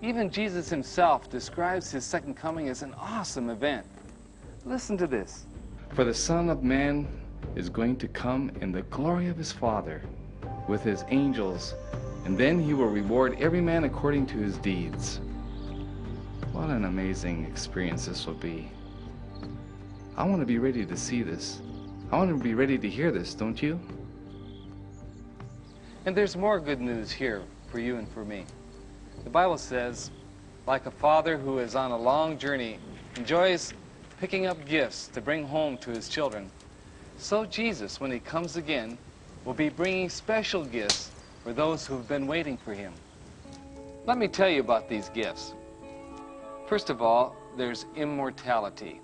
Even 0.00 0.30
Jesus 0.30 0.68
himself 0.68 1.30
describes 1.30 1.90
his 1.90 2.04
second 2.04 2.34
coming 2.34 2.68
as 2.68 2.82
an 2.82 2.94
awesome 2.94 3.50
event. 3.50 3.86
Listen 4.64 4.96
to 4.96 5.06
this. 5.06 5.46
For 5.90 6.04
the 6.04 6.14
Son 6.14 6.48
of 6.48 6.64
Man 6.64 7.06
is 7.56 7.68
going 7.68 7.96
to 7.96 8.08
come 8.08 8.50
in 8.60 8.72
the 8.72 8.82
glory 8.82 9.28
of 9.28 9.36
his 9.36 9.52
Father 9.52 10.02
with 10.68 10.82
his 10.82 11.04
angels, 11.08 11.74
and 12.24 12.38
then 12.38 12.60
he 12.60 12.74
will 12.74 12.88
reward 12.88 13.36
every 13.40 13.60
man 13.60 13.84
according 13.84 14.26
to 14.26 14.38
his 14.38 14.56
deeds. 14.58 15.20
What 16.52 16.68
an 16.68 16.84
amazing 16.84 17.44
experience 17.46 18.06
this 18.06 18.26
will 18.26 18.34
be. 18.34 18.70
I 20.16 20.24
want 20.24 20.40
to 20.40 20.46
be 20.46 20.58
ready 20.58 20.84
to 20.84 20.96
see 20.96 21.22
this. 21.22 21.60
I 22.10 22.16
want 22.16 22.30
to 22.30 22.42
be 22.42 22.54
ready 22.54 22.76
to 22.78 22.88
hear 22.88 23.10
this, 23.10 23.34
don't 23.34 23.62
you? 23.62 23.80
And 26.04 26.16
there's 26.16 26.36
more 26.36 26.60
good 26.60 26.80
news 26.80 27.10
here 27.10 27.42
for 27.68 27.78
you 27.78 27.96
and 27.96 28.08
for 28.08 28.24
me. 28.24 28.44
The 29.24 29.30
Bible 29.30 29.56
says, 29.56 30.10
like 30.66 30.86
a 30.86 30.90
father 30.90 31.38
who 31.38 31.58
is 31.58 31.74
on 31.74 31.90
a 31.90 31.96
long 31.96 32.38
journey 32.38 32.78
enjoys 33.16 33.72
picking 34.20 34.46
up 34.46 34.64
gifts 34.66 35.08
to 35.08 35.20
bring 35.20 35.44
home 35.46 35.76
to 35.78 35.90
his 35.90 36.08
children, 36.08 36.50
so 37.22 37.44
Jesus, 37.44 38.00
when 38.00 38.10
he 38.10 38.18
comes 38.18 38.56
again, 38.56 38.98
will 39.44 39.54
be 39.54 39.68
bringing 39.68 40.08
special 40.08 40.64
gifts 40.64 41.12
for 41.44 41.52
those 41.52 41.86
who've 41.86 42.08
been 42.08 42.26
waiting 42.26 42.56
for 42.56 42.74
him. 42.74 42.92
Let 44.04 44.18
me 44.18 44.26
tell 44.26 44.48
you 44.48 44.60
about 44.60 44.88
these 44.88 45.08
gifts. 45.10 45.54
First 46.66 46.90
of 46.90 47.00
all, 47.00 47.36
there's 47.56 47.86
immortality. 47.94 49.00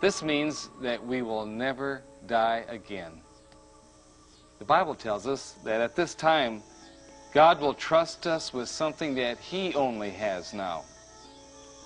This 0.00 0.22
means 0.22 0.70
that 0.80 1.04
we 1.06 1.22
will 1.22 1.46
never 1.46 2.02
die 2.26 2.64
again. 2.68 3.20
The 4.58 4.64
Bible 4.64 4.96
tells 4.96 5.26
us 5.26 5.54
that 5.64 5.80
at 5.80 5.94
this 5.94 6.16
time, 6.16 6.62
God 7.32 7.60
will 7.60 7.74
trust 7.74 8.26
us 8.26 8.52
with 8.52 8.68
something 8.68 9.14
that 9.14 9.38
He 9.38 9.74
only 9.74 10.10
has 10.10 10.52
now. 10.52 10.84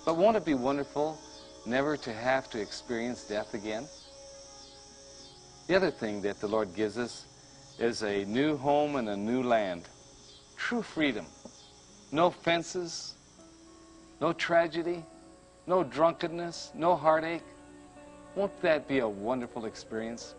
But 0.07 0.17
won't 0.17 0.37
it 0.37 0.47
be 0.47 0.55
wonderful 0.55 1.19
never 1.67 1.97
to 1.99 2.13
have 2.13 2.49
to 2.51 2.61
experience 2.61 3.25
death 3.25 3.53
again? 3.53 3.87
The 5.67 5.75
other 5.75 5.91
thing 5.91 6.23
that 6.23 6.41
the 6.41 6.47
Lord 6.47 6.75
gives 6.75 6.97
us 6.97 7.27
is 7.79 8.03
a 8.03 8.25
new 8.25 8.57
home 8.57 8.97
and 8.97 9.09
a 9.09 9.17
new 9.17 9.43
land. 9.43 9.89
True 10.57 10.83
freedom. 10.83 11.27
No 12.13 12.31
fences, 12.31 13.15
no 14.21 14.33
tragedy, 14.33 15.05
no 15.67 15.83
drunkenness, 15.83 16.71
no 16.75 16.95
heartache. 16.95 17.43
Won't 18.37 18.61
that 18.63 18.87
be 18.87 19.01
a 19.01 19.09
wonderful 19.09 19.65
experience? 19.65 20.37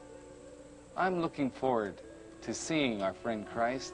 I'm 0.96 1.22
looking 1.22 1.52
forward 1.52 2.02
to 2.44 2.54
seeing 2.54 3.02
our 3.02 3.14
friend 3.14 3.46
Christ 3.46 3.94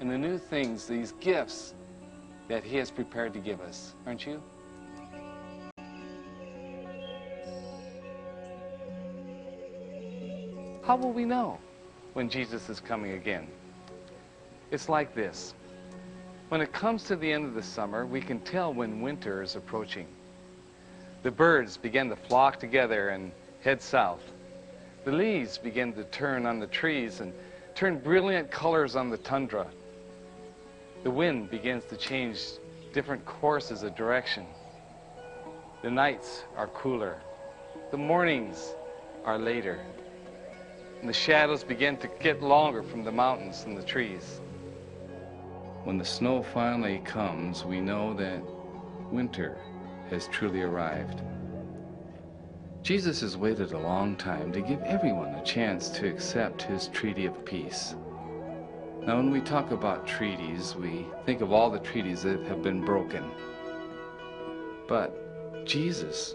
and 0.00 0.10
the 0.10 0.16
new 0.16 0.38
things, 0.38 0.86
these 0.86 1.12
gifts 1.20 1.74
that 2.48 2.64
he 2.64 2.78
has 2.78 2.90
prepared 2.90 3.34
to 3.34 3.38
give 3.38 3.60
us. 3.60 3.94
Aren't 4.06 4.26
you? 4.26 4.42
How 10.88 10.96
will 10.96 11.12
we 11.12 11.26
know 11.26 11.58
when 12.14 12.30
Jesus 12.30 12.70
is 12.70 12.80
coming 12.80 13.12
again? 13.12 13.46
It's 14.70 14.88
like 14.88 15.14
this. 15.14 15.52
When 16.48 16.62
it 16.62 16.72
comes 16.72 17.02
to 17.04 17.16
the 17.16 17.30
end 17.30 17.44
of 17.44 17.52
the 17.52 17.62
summer, 17.62 18.06
we 18.06 18.22
can 18.22 18.40
tell 18.40 18.72
when 18.72 19.02
winter 19.02 19.42
is 19.42 19.54
approaching. 19.54 20.06
The 21.22 21.30
birds 21.30 21.76
begin 21.76 22.08
to 22.08 22.16
flock 22.16 22.58
together 22.58 23.10
and 23.10 23.32
head 23.60 23.82
south. 23.82 24.22
The 25.04 25.12
leaves 25.12 25.58
begin 25.58 25.92
to 25.92 26.04
turn 26.04 26.46
on 26.46 26.58
the 26.58 26.66
trees 26.66 27.20
and 27.20 27.34
turn 27.74 27.98
brilliant 27.98 28.50
colors 28.50 28.96
on 28.96 29.10
the 29.10 29.18
tundra. 29.18 29.66
The 31.02 31.10
wind 31.10 31.50
begins 31.50 31.84
to 31.90 31.98
change 31.98 32.40
different 32.94 33.26
courses 33.26 33.82
of 33.82 33.94
direction. 33.94 34.46
The 35.82 35.90
nights 35.90 36.44
are 36.56 36.68
cooler. 36.68 37.18
The 37.90 37.98
mornings 37.98 38.72
are 39.26 39.38
later. 39.38 39.84
And 41.00 41.08
the 41.08 41.12
shadows 41.12 41.62
begin 41.62 41.96
to 41.98 42.08
get 42.20 42.42
longer 42.42 42.82
from 42.82 43.04
the 43.04 43.12
mountains 43.12 43.64
and 43.64 43.76
the 43.76 43.82
trees. 43.82 44.40
When 45.84 45.96
the 45.96 46.04
snow 46.04 46.42
finally 46.42 47.00
comes, 47.04 47.64
we 47.64 47.80
know 47.80 48.14
that 48.14 48.42
winter 49.10 49.56
has 50.10 50.28
truly 50.28 50.62
arrived. 50.62 51.22
Jesus 52.82 53.20
has 53.20 53.36
waited 53.36 53.72
a 53.72 53.78
long 53.78 54.16
time 54.16 54.52
to 54.52 54.60
give 54.60 54.82
everyone 54.82 55.34
a 55.34 55.44
chance 55.44 55.88
to 55.90 56.08
accept 56.08 56.62
his 56.62 56.88
treaty 56.88 57.26
of 57.26 57.44
peace. 57.44 57.94
Now, 59.02 59.16
when 59.16 59.30
we 59.30 59.40
talk 59.40 59.70
about 59.70 60.06
treaties, 60.06 60.74
we 60.74 61.06
think 61.24 61.40
of 61.40 61.52
all 61.52 61.70
the 61.70 61.78
treaties 61.78 62.22
that 62.22 62.42
have 62.42 62.62
been 62.62 62.84
broken. 62.84 63.30
But 64.86 65.64
Jesus 65.64 66.34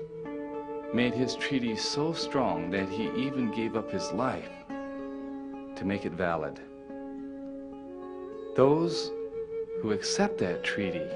made 0.93 1.13
his 1.13 1.35
treaty 1.35 1.75
so 1.75 2.13
strong 2.13 2.69
that 2.69 2.87
he 2.87 3.09
even 3.15 3.51
gave 3.51 3.75
up 3.75 3.91
his 3.91 4.11
life 4.11 4.49
to 5.75 5.83
make 5.83 6.05
it 6.05 6.11
valid. 6.11 6.59
Those 8.55 9.11
who 9.81 9.91
accept 9.91 10.37
that 10.37 10.63
treaty 10.63 11.07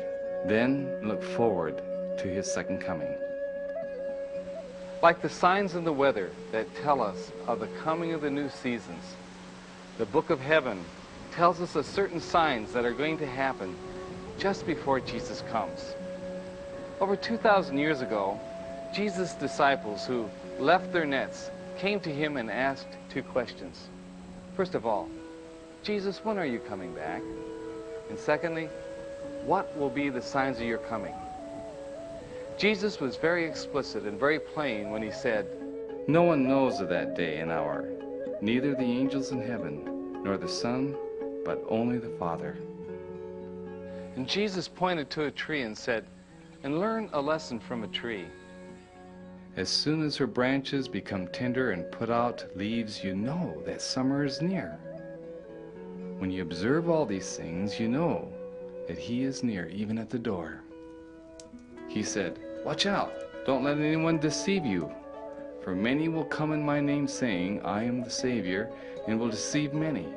then 0.48 1.00
look 1.08 1.22
forward 1.22 1.78
to 2.18 2.28
his 2.28 2.52
second 2.52 2.80
coming. 2.80 3.14
Like 5.04 5.22
the 5.22 5.30
signs 5.30 5.76
in 5.76 5.84
the 5.84 5.94
weather 5.94 6.32
that 6.52 6.74
tell 6.82 7.02
us 7.02 7.32
of 7.46 7.60
the 7.60 7.68
coming 7.84 8.14
of 8.14 8.22
the 8.22 8.32
new 8.32 8.50
seasons, 8.50 9.04
the 10.00 10.08
book 10.08 10.32
of 10.32 10.40
heaven 10.40 10.84
tells 11.32 11.62
us 11.62 11.76
of 11.76 11.86
certain 11.86 12.20
signs 12.20 12.74
that 12.74 12.84
are 12.84 12.94
going 12.94 13.20
to 13.20 13.28
happen 13.28 13.76
just 14.40 14.66
before 14.66 15.00
Jesus 15.00 15.44
comes. 15.52 15.94
Over 17.00 17.16
2,000 17.16 17.78
years 17.78 18.02
ago, 18.02 18.40
Jesus' 18.98 19.34
disciples 19.34 20.08
who 20.08 20.28
left 20.58 20.92
their 20.92 21.06
nets 21.06 21.52
came 21.78 22.00
to 22.00 22.12
him 22.12 22.36
and 22.36 22.50
asked 22.50 22.88
two 23.10 23.22
questions. 23.22 23.90
First 24.56 24.74
of 24.74 24.88
all, 24.88 25.08
Jesus, 25.84 26.26
when 26.26 26.40
are 26.40 26.48
you 26.48 26.58
coming 26.58 26.96
back? 26.96 27.22
And 28.10 28.18
secondly, 28.18 28.70
what 29.46 29.78
will 29.78 29.92
be 29.92 30.10
the 30.10 30.20
signs 30.20 30.58
of 30.58 30.66
your 30.66 30.80
coming? 30.80 31.14
Jesus 32.58 33.00
was 33.00 33.18
very 33.18 33.46
explicit 33.46 34.06
and 34.06 34.20
very 34.20 34.40
plain 34.40 34.90
when 34.90 35.04
he 35.04 35.12
said, 35.12 35.46
No 36.08 36.24
one 36.24 36.48
knows 36.48 36.80
of 36.80 36.90
that 36.90 37.16
day 37.16 37.38
and 37.38 37.52
hour, 37.52 37.88
neither 38.42 38.74
the 38.74 38.82
angels 38.82 39.30
in 39.30 39.44
heaven, 39.44 40.24
nor 40.24 40.38
the 40.38 40.50
Son, 40.50 40.96
but 41.46 41.64
only 41.70 42.00
the 42.00 42.18
Father. 42.18 42.58
And 44.16 44.28
Jesus 44.28 44.68
pointed 44.68 45.12
to 45.12 45.26
a 45.26 45.32
tree 45.32 45.62
and 45.62 45.78
said, 45.78 46.08
And 46.64 46.80
learn 46.80 47.12
a 47.14 47.22
lesson 47.22 47.60
from 47.60 47.84
a 47.84 47.88
tree. 47.90 48.26
As 49.58 49.70
soon 49.70 50.04
as 50.04 50.16
her 50.18 50.28
branches 50.28 50.88
become 50.88 51.30
tender 51.30 51.72
and 51.72 51.92
put 51.92 52.12
out 52.12 52.46
leaves, 52.56 53.04
you 53.04 53.16
know 53.16 53.60
that 53.66 53.82
summer 53.82 54.24
is 54.24 54.40
near. 54.40 54.78
When 56.20 56.30
you 56.30 56.44
observe 56.44 56.92
all 56.92 57.08
these 57.08 57.36
things, 57.36 57.80
you 57.80 57.88
know 57.88 58.32
that 58.88 59.00
he 59.00 59.24
is 59.24 59.42
near, 59.42 59.68
even 59.70 59.98
at 59.98 60.12
the 60.12 60.20
door. 60.20 60.62
He 61.88 62.04
said, 62.04 62.38
Watch 62.64 62.86
out, 62.86 63.12
Don't 63.48 63.64
let 63.64 63.80
anyone 63.80 64.20
deceive 64.20 64.64
you. 64.64 64.92
For 65.64 65.74
many 65.74 66.08
will 66.08 66.26
come 66.26 66.54
in 66.54 66.64
my 66.64 66.80
name, 66.80 67.08
saying, 67.08 67.64
I 67.64 67.82
am 67.82 68.04
the 68.04 68.12
Savior, 68.12 68.72
and 69.08 69.20
will 69.20 69.30
deceive 69.30 69.74
many. 69.74 70.08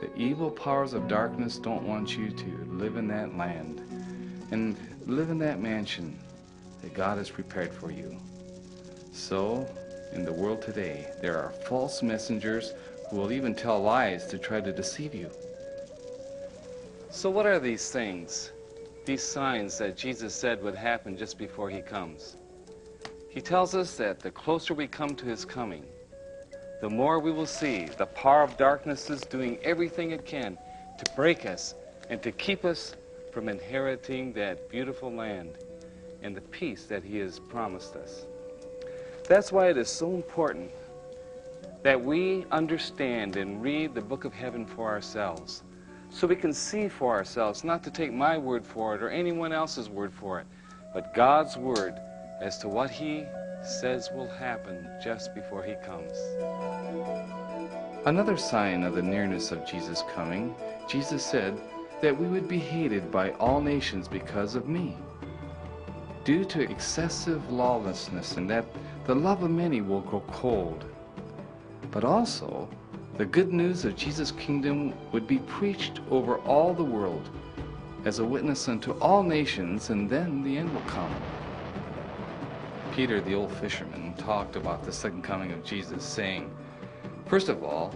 The 0.00 0.10
evil 0.16 0.50
powers 0.50 0.94
of 0.94 1.06
darkness 1.06 1.58
don't 1.58 1.86
want 1.86 2.16
you 2.16 2.30
to 2.30 2.64
live 2.70 2.96
in 2.96 3.08
that 3.08 3.36
land 3.36 3.82
and 4.52 4.74
live 5.06 5.28
in 5.28 5.38
that 5.40 5.60
mansion 5.60 6.18
that 6.86 6.94
God 6.94 7.18
has 7.18 7.28
prepared 7.28 7.72
for 7.72 7.90
you. 7.90 8.16
So, 9.10 9.68
in 10.12 10.24
the 10.24 10.32
world 10.32 10.62
today, 10.62 11.08
there 11.20 11.36
are 11.36 11.50
false 11.50 12.00
messengers 12.00 12.74
who 13.10 13.16
will 13.16 13.32
even 13.32 13.56
tell 13.56 13.82
lies 13.82 14.24
to 14.28 14.38
try 14.38 14.60
to 14.60 14.70
deceive 14.70 15.12
you. 15.12 15.28
So, 17.10 17.28
what 17.28 17.44
are 17.44 17.58
these 17.58 17.90
things? 17.90 18.52
These 19.04 19.24
signs 19.24 19.78
that 19.78 19.96
Jesus 19.96 20.32
said 20.32 20.62
would 20.62 20.76
happen 20.76 21.16
just 21.16 21.38
before 21.38 21.70
he 21.70 21.80
comes? 21.80 22.36
He 23.30 23.40
tells 23.40 23.74
us 23.74 23.96
that 23.96 24.20
the 24.20 24.30
closer 24.30 24.72
we 24.72 24.86
come 24.86 25.16
to 25.16 25.24
his 25.24 25.44
coming, 25.44 25.84
the 26.80 26.88
more 26.88 27.18
we 27.18 27.32
will 27.32 27.46
see 27.46 27.86
the 27.86 28.06
power 28.06 28.44
of 28.44 28.56
darkness 28.56 29.10
is 29.10 29.22
doing 29.22 29.58
everything 29.64 30.12
it 30.12 30.24
can 30.24 30.56
to 30.98 31.12
break 31.16 31.46
us 31.46 31.74
and 32.10 32.22
to 32.22 32.30
keep 32.30 32.64
us 32.64 32.94
from 33.32 33.48
inheriting 33.48 34.32
that 34.34 34.70
beautiful 34.70 35.12
land 35.12 35.58
and 36.22 36.36
the 36.36 36.40
peace 36.40 36.84
that 36.84 37.02
he 37.02 37.18
has 37.18 37.38
promised 37.38 37.96
us. 37.96 38.26
That's 39.28 39.52
why 39.52 39.70
it 39.70 39.76
is 39.76 39.88
so 39.88 40.14
important 40.14 40.70
that 41.82 42.02
we 42.02 42.44
understand 42.50 43.36
and 43.36 43.62
read 43.62 43.94
the 43.94 44.00
book 44.00 44.24
of 44.24 44.32
heaven 44.32 44.66
for 44.66 44.88
ourselves 44.88 45.62
so 46.10 46.26
we 46.26 46.36
can 46.36 46.52
see 46.52 46.88
for 46.88 47.14
ourselves, 47.14 47.64
not 47.64 47.82
to 47.84 47.90
take 47.90 48.12
my 48.12 48.38
word 48.38 48.64
for 48.64 48.94
it 48.94 49.02
or 49.02 49.10
anyone 49.10 49.52
else's 49.52 49.88
word 49.88 50.12
for 50.12 50.40
it, 50.40 50.46
but 50.94 51.14
God's 51.14 51.56
word 51.56 51.94
as 52.40 52.58
to 52.58 52.68
what 52.68 52.90
he 52.90 53.24
says 53.62 54.10
will 54.14 54.28
happen 54.28 54.88
just 55.02 55.34
before 55.34 55.62
he 55.62 55.74
comes. 55.84 56.12
Another 58.06 58.36
sign 58.36 58.82
of 58.84 58.94
the 58.94 59.02
nearness 59.02 59.50
of 59.50 59.66
Jesus' 59.66 60.04
coming, 60.14 60.54
Jesus 60.88 61.24
said 61.24 61.60
that 62.00 62.16
we 62.16 62.28
would 62.28 62.46
be 62.46 62.58
hated 62.58 63.10
by 63.10 63.30
all 63.32 63.60
nations 63.60 64.06
because 64.06 64.54
of 64.54 64.68
me. 64.68 64.96
Due 66.26 66.44
to 66.44 66.68
excessive 66.68 67.52
lawlessness, 67.52 68.36
and 68.36 68.50
that 68.50 68.64
the 69.04 69.14
love 69.14 69.44
of 69.44 69.50
many 69.52 69.80
will 69.80 70.00
grow 70.00 70.18
cold. 70.32 70.84
But 71.92 72.02
also, 72.02 72.68
the 73.16 73.24
good 73.24 73.52
news 73.52 73.84
of 73.84 73.94
Jesus' 73.94 74.32
kingdom 74.32 74.92
would 75.12 75.28
be 75.28 75.38
preached 75.38 76.00
over 76.10 76.38
all 76.38 76.74
the 76.74 76.82
world 76.82 77.30
as 78.04 78.18
a 78.18 78.24
witness 78.24 78.66
unto 78.66 78.98
all 78.98 79.22
nations, 79.22 79.90
and 79.90 80.10
then 80.10 80.42
the 80.42 80.58
end 80.58 80.74
will 80.74 80.80
come. 80.88 81.14
Peter, 82.90 83.20
the 83.20 83.34
old 83.34 83.52
fisherman, 83.52 84.12
talked 84.14 84.56
about 84.56 84.84
the 84.84 84.90
second 84.90 85.22
coming 85.22 85.52
of 85.52 85.62
Jesus, 85.62 86.02
saying, 86.02 86.50
First 87.26 87.48
of 87.48 87.62
all, 87.62 87.94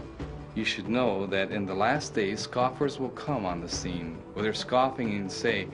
you 0.54 0.64
should 0.64 0.88
know 0.88 1.26
that 1.26 1.50
in 1.50 1.66
the 1.66 1.74
last 1.74 2.14
days 2.14 2.42
scoffers 2.42 3.00
will 3.00 3.10
come 3.10 3.44
on 3.44 3.60
the 3.60 3.68
scene, 3.68 4.18
with 4.36 4.44
their 4.44 4.54
scoffing 4.54 5.16
and 5.16 5.32
say, 5.32 5.66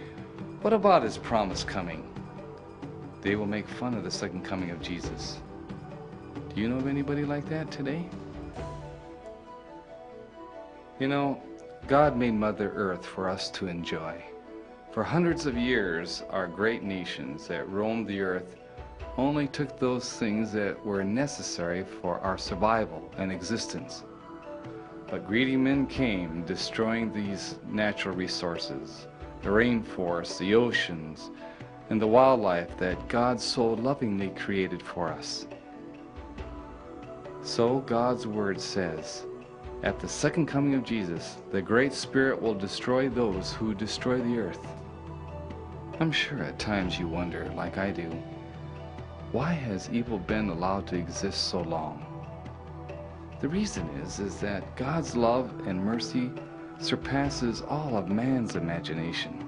What 0.63 0.73
about 0.73 1.03
his 1.03 1.19
promise 1.19 1.63
coming? 1.63 2.16
They 3.27 3.35
will 3.35 3.45
make 3.45 3.67
fun 3.67 3.95
of 3.95 4.05
the 4.05 4.11
second 4.13 4.45
coming 4.45 4.71
of 4.71 4.81
Jesus. 4.81 5.41
Do 6.55 6.61
you 6.61 6.69
know 6.69 6.77
of 6.77 6.87
anybody 6.87 7.25
like 7.25 7.49
that 7.49 7.73
today? 7.73 8.09
You 11.01 11.09
know, 11.09 11.43
God 11.89 12.17
made 12.17 12.35
Mother 12.35 12.71
Earth 12.77 13.05
for 13.05 13.29
us 13.29 13.51
to 13.51 13.67
enjoy. 13.67 14.23
For 14.93 15.03
hundreds 15.03 15.45
of 15.45 15.59
years, 15.59 16.23
our 16.31 16.47
great 16.47 16.85
nations 16.85 17.49
that 17.49 17.69
roamed 17.69 18.07
the 18.07 18.21
earth 18.21 18.55
only 19.17 19.49
took 19.49 19.77
those 19.77 20.13
things 20.13 20.53
that 20.53 20.87
were 20.87 21.03
necessary 21.03 21.83
for 21.83 22.21
our 22.21 22.39
survival 22.39 23.11
and 23.19 23.33
existence. 23.33 24.05
But 25.11 25.27
greedy 25.27 25.57
men 25.57 25.89
came, 25.89 26.45
destroying 26.45 27.13
these 27.13 27.57
natural 27.67 28.15
resources, 28.15 29.09
the 29.43 29.49
rainforests, 29.49 30.39
the 30.39 30.55
oceans, 30.55 31.33
and 31.91 32.01
the 32.01 32.07
wildlife 32.07 32.77
that 32.79 33.09
God 33.09 33.41
so 33.41 33.75
lovingly 33.75 34.31
created 34.31 34.83
for 34.83 35.09
us. 35.09 35.47
So 37.43 37.79
God's 37.81 38.27
word 38.27 38.61
says, 38.61 39.25
at 39.83 40.01
the 40.01 40.09
second 40.09 40.47
coming 40.47 40.75
of 40.75 40.85
Jesus, 40.85 41.37
the 41.53 41.63
Great 41.63 41.93
Spirit 41.93 42.41
will 42.43 42.55
destroy 42.55 43.09
those 43.09 43.53
who 43.53 43.75
destroy 43.75 44.19
the 44.19 44.39
earth. 44.39 44.67
I'm 46.01 46.11
sure 46.11 46.43
at 46.43 46.59
times 46.59 46.99
you 46.99 47.07
wonder, 47.07 47.51
like 47.55 47.79
I 47.79 47.91
do, 47.91 48.11
why 49.33 49.53
has 49.53 49.91
evil 49.91 50.19
been 50.19 50.49
allowed 50.49 50.87
to 50.89 50.97
exist 50.97 51.49
so 51.49 51.61
long? 51.61 52.05
The 53.41 53.49
reason 53.49 53.89
is, 54.03 54.19
is 54.19 54.41
that 54.41 54.77
God's 54.77 55.15
love 55.15 55.53
and 55.67 55.85
mercy 55.85 56.31
surpasses 56.79 57.63
all 57.63 57.97
of 57.97 58.09
man's 58.09 58.57
imagination. 58.57 59.46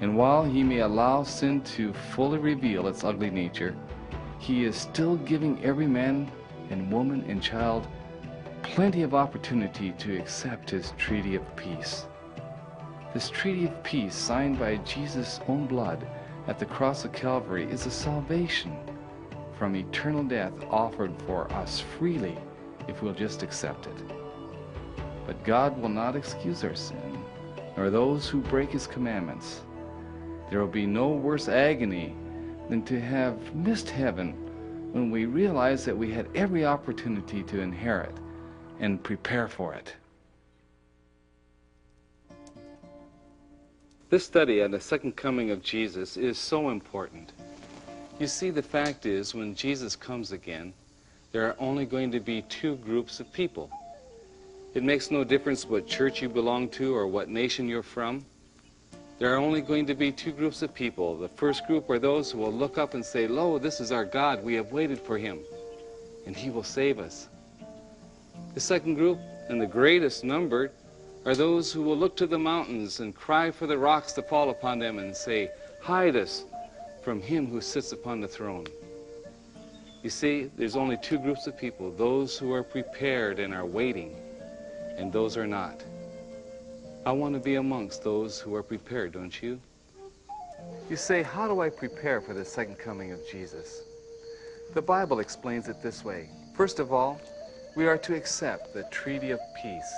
And 0.00 0.16
while 0.16 0.44
he 0.44 0.62
may 0.62 0.80
allow 0.80 1.24
sin 1.24 1.60
to 1.62 1.92
fully 1.92 2.38
reveal 2.38 2.86
its 2.86 3.04
ugly 3.04 3.30
nature, 3.30 3.74
he 4.38 4.64
is 4.64 4.76
still 4.76 5.16
giving 5.16 5.62
every 5.64 5.86
man 5.86 6.30
and 6.70 6.92
woman 6.92 7.24
and 7.28 7.42
child 7.42 7.88
plenty 8.62 9.02
of 9.02 9.14
opportunity 9.14 9.92
to 9.92 10.16
accept 10.18 10.70
his 10.70 10.92
treaty 10.98 11.34
of 11.34 11.56
peace. 11.56 12.06
This 13.14 13.30
treaty 13.30 13.66
of 13.66 13.82
peace, 13.82 14.14
signed 14.14 14.58
by 14.58 14.76
Jesus' 14.78 15.40
own 15.48 15.66
blood 15.66 16.06
at 16.46 16.58
the 16.58 16.66
cross 16.66 17.04
of 17.04 17.12
Calvary, 17.12 17.64
is 17.64 17.86
a 17.86 17.90
salvation 17.90 18.76
from 19.58 19.74
eternal 19.74 20.22
death 20.22 20.52
offered 20.70 21.12
for 21.26 21.50
us 21.52 21.80
freely 21.80 22.38
if 22.86 23.02
we'll 23.02 23.14
just 23.14 23.42
accept 23.42 23.86
it. 23.86 24.02
But 25.26 25.42
God 25.42 25.76
will 25.80 25.88
not 25.88 26.14
excuse 26.14 26.62
our 26.62 26.74
sin, 26.74 27.24
nor 27.76 27.90
those 27.90 28.28
who 28.28 28.40
break 28.42 28.70
his 28.70 28.86
commandments. 28.86 29.62
There 30.50 30.60
will 30.60 30.66
be 30.66 30.86
no 30.86 31.08
worse 31.08 31.48
agony 31.48 32.14
than 32.68 32.82
to 32.84 33.00
have 33.00 33.54
missed 33.54 33.90
heaven 33.90 34.32
when 34.92 35.10
we 35.10 35.26
realize 35.26 35.84
that 35.84 35.96
we 35.96 36.10
had 36.10 36.28
every 36.34 36.64
opportunity 36.64 37.42
to 37.44 37.60
inherit 37.60 38.16
and 38.80 39.02
prepare 39.02 39.48
for 39.48 39.74
it. 39.74 39.94
This 44.10 44.24
study 44.24 44.62
on 44.62 44.70
the 44.70 44.80
second 44.80 45.16
coming 45.16 45.50
of 45.50 45.62
Jesus 45.62 46.16
is 46.16 46.38
so 46.38 46.70
important. 46.70 47.32
You 48.18 48.26
see, 48.26 48.48
the 48.48 48.62
fact 48.62 49.04
is, 49.04 49.34
when 49.34 49.54
Jesus 49.54 49.94
comes 49.94 50.32
again, 50.32 50.72
there 51.30 51.46
are 51.46 51.56
only 51.58 51.84
going 51.84 52.10
to 52.12 52.20
be 52.20 52.40
two 52.42 52.76
groups 52.76 53.20
of 53.20 53.30
people. 53.32 53.70
It 54.72 54.82
makes 54.82 55.10
no 55.10 55.24
difference 55.24 55.66
what 55.66 55.86
church 55.86 56.22
you 56.22 56.28
belong 56.30 56.70
to 56.70 56.94
or 56.94 57.06
what 57.06 57.28
nation 57.28 57.68
you're 57.68 57.82
from. 57.82 58.24
There 59.18 59.34
are 59.34 59.38
only 59.38 59.60
going 59.60 59.86
to 59.86 59.94
be 59.94 60.12
two 60.12 60.30
groups 60.30 60.62
of 60.62 60.72
people. 60.72 61.16
The 61.16 61.28
first 61.28 61.66
group 61.66 61.90
are 61.90 61.98
those 61.98 62.30
who 62.30 62.38
will 62.38 62.52
look 62.52 62.78
up 62.78 62.94
and 62.94 63.04
say, 63.04 63.26
Lo, 63.26 63.58
this 63.58 63.80
is 63.80 63.90
our 63.90 64.04
God. 64.04 64.44
We 64.44 64.54
have 64.54 64.70
waited 64.70 65.00
for 65.00 65.18
him, 65.18 65.40
and 66.24 66.36
he 66.36 66.50
will 66.50 66.62
save 66.62 67.00
us. 67.00 67.28
The 68.54 68.60
second 68.60 68.94
group, 68.94 69.18
and 69.48 69.60
the 69.60 69.66
greatest 69.66 70.22
number, 70.22 70.70
are 71.24 71.34
those 71.34 71.72
who 71.72 71.82
will 71.82 71.96
look 71.96 72.16
to 72.18 72.28
the 72.28 72.38
mountains 72.38 73.00
and 73.00 73.12
cry 73.12 73.50
for 73.50 73.66
the 73.66 73.76
rocks 73.76 74.12
to 74.12 74.22
fall 74.22 74.50
upon 74.50 74.78
them 74.78 75.00
and 75.00 75.16
say, 75.16 75.50
Hide 75.82 76.14
us 76.14 76.44
from 77.02 77.20
him 77.20 77.46
who 77.46 77.60
sits 77.60 77.90
upon 77.90 78.20
the 78.20 78.28
throne. 78.28 78.66
You 80.04 80.10
see, 80.10 80.48
there's 80.56 80.76
only 80.76 80.96
two 80.96 81.18
groups 81.18 81.48
of 81.48 81.58
people 81.58 81.90
those 81.90 82.38
who 82.38 82.52
are 82.52 82.62
prepared 82.62 83.40
and 83.40 83.52
are 83.52 83.66
waiting, 83.66 84.14
and 84.96 85.12
those 85.12 85.34
who 85.34 85.40
are 85.40 85.46
not. 85.46 85.82
I 87.06 87.12
want 87.12 87.34
to 87.34 87.40
be 87.40 87.54
amongst 87.54 88.02
those 88.02 88.38
who 88.40 88.54
are 88.54 88.62
prepared, 88.62 89.12
don't 89.12 89.42
you? 89.42 89.60
You 90.90 90.96
say, 90.96 91.22
How 91.22 91.46
do 91.46 91.60
I 91.60 91.70
prepare 91.70 92.20
for 92.20 92.34
the 92.34 92.44
second 92.44 92.78
coming 92.78 93.12
of 93.12 93.20
Jesus? 93.30 93.82
The 94.74 94.82
Bible 94.82 95.20
explains 95.20 95.68
it 95.68 95.80
this 95.80 96.04
way. 96.04 96.28
First 96.54 96.78
of 96.78 96.92
all, 96.92 97.20
we 97.76 97.86
are 97.86 97.98
to 97.98 98.14
accept 98.14 98.74
the 98.74 98.82
treaty 98.90 99.30
of 99.30 99.40
peace, 99.62 99.94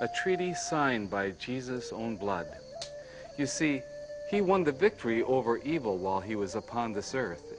a 0.00 0.08
treaty 0.08 0.54
signed 0.54 1.10
by 1.10 1.32
Jesus' 1.32 1.92
own 1.92 2.16
blood. 2.16 2.46
You 3.36 3.46
see, 3.46 3.82
he 4.30 4.40
won 4.40 4.64
the 4.64 4.72
victory 4.72 5.22
over 5.24 5.58
evil 5.58 5.98
while 5.98 6.20
he 6.20 6.36
was 6.36 6.54
upon 6.54 6.92
this 6.92 7.14
earth, 7.14 7.52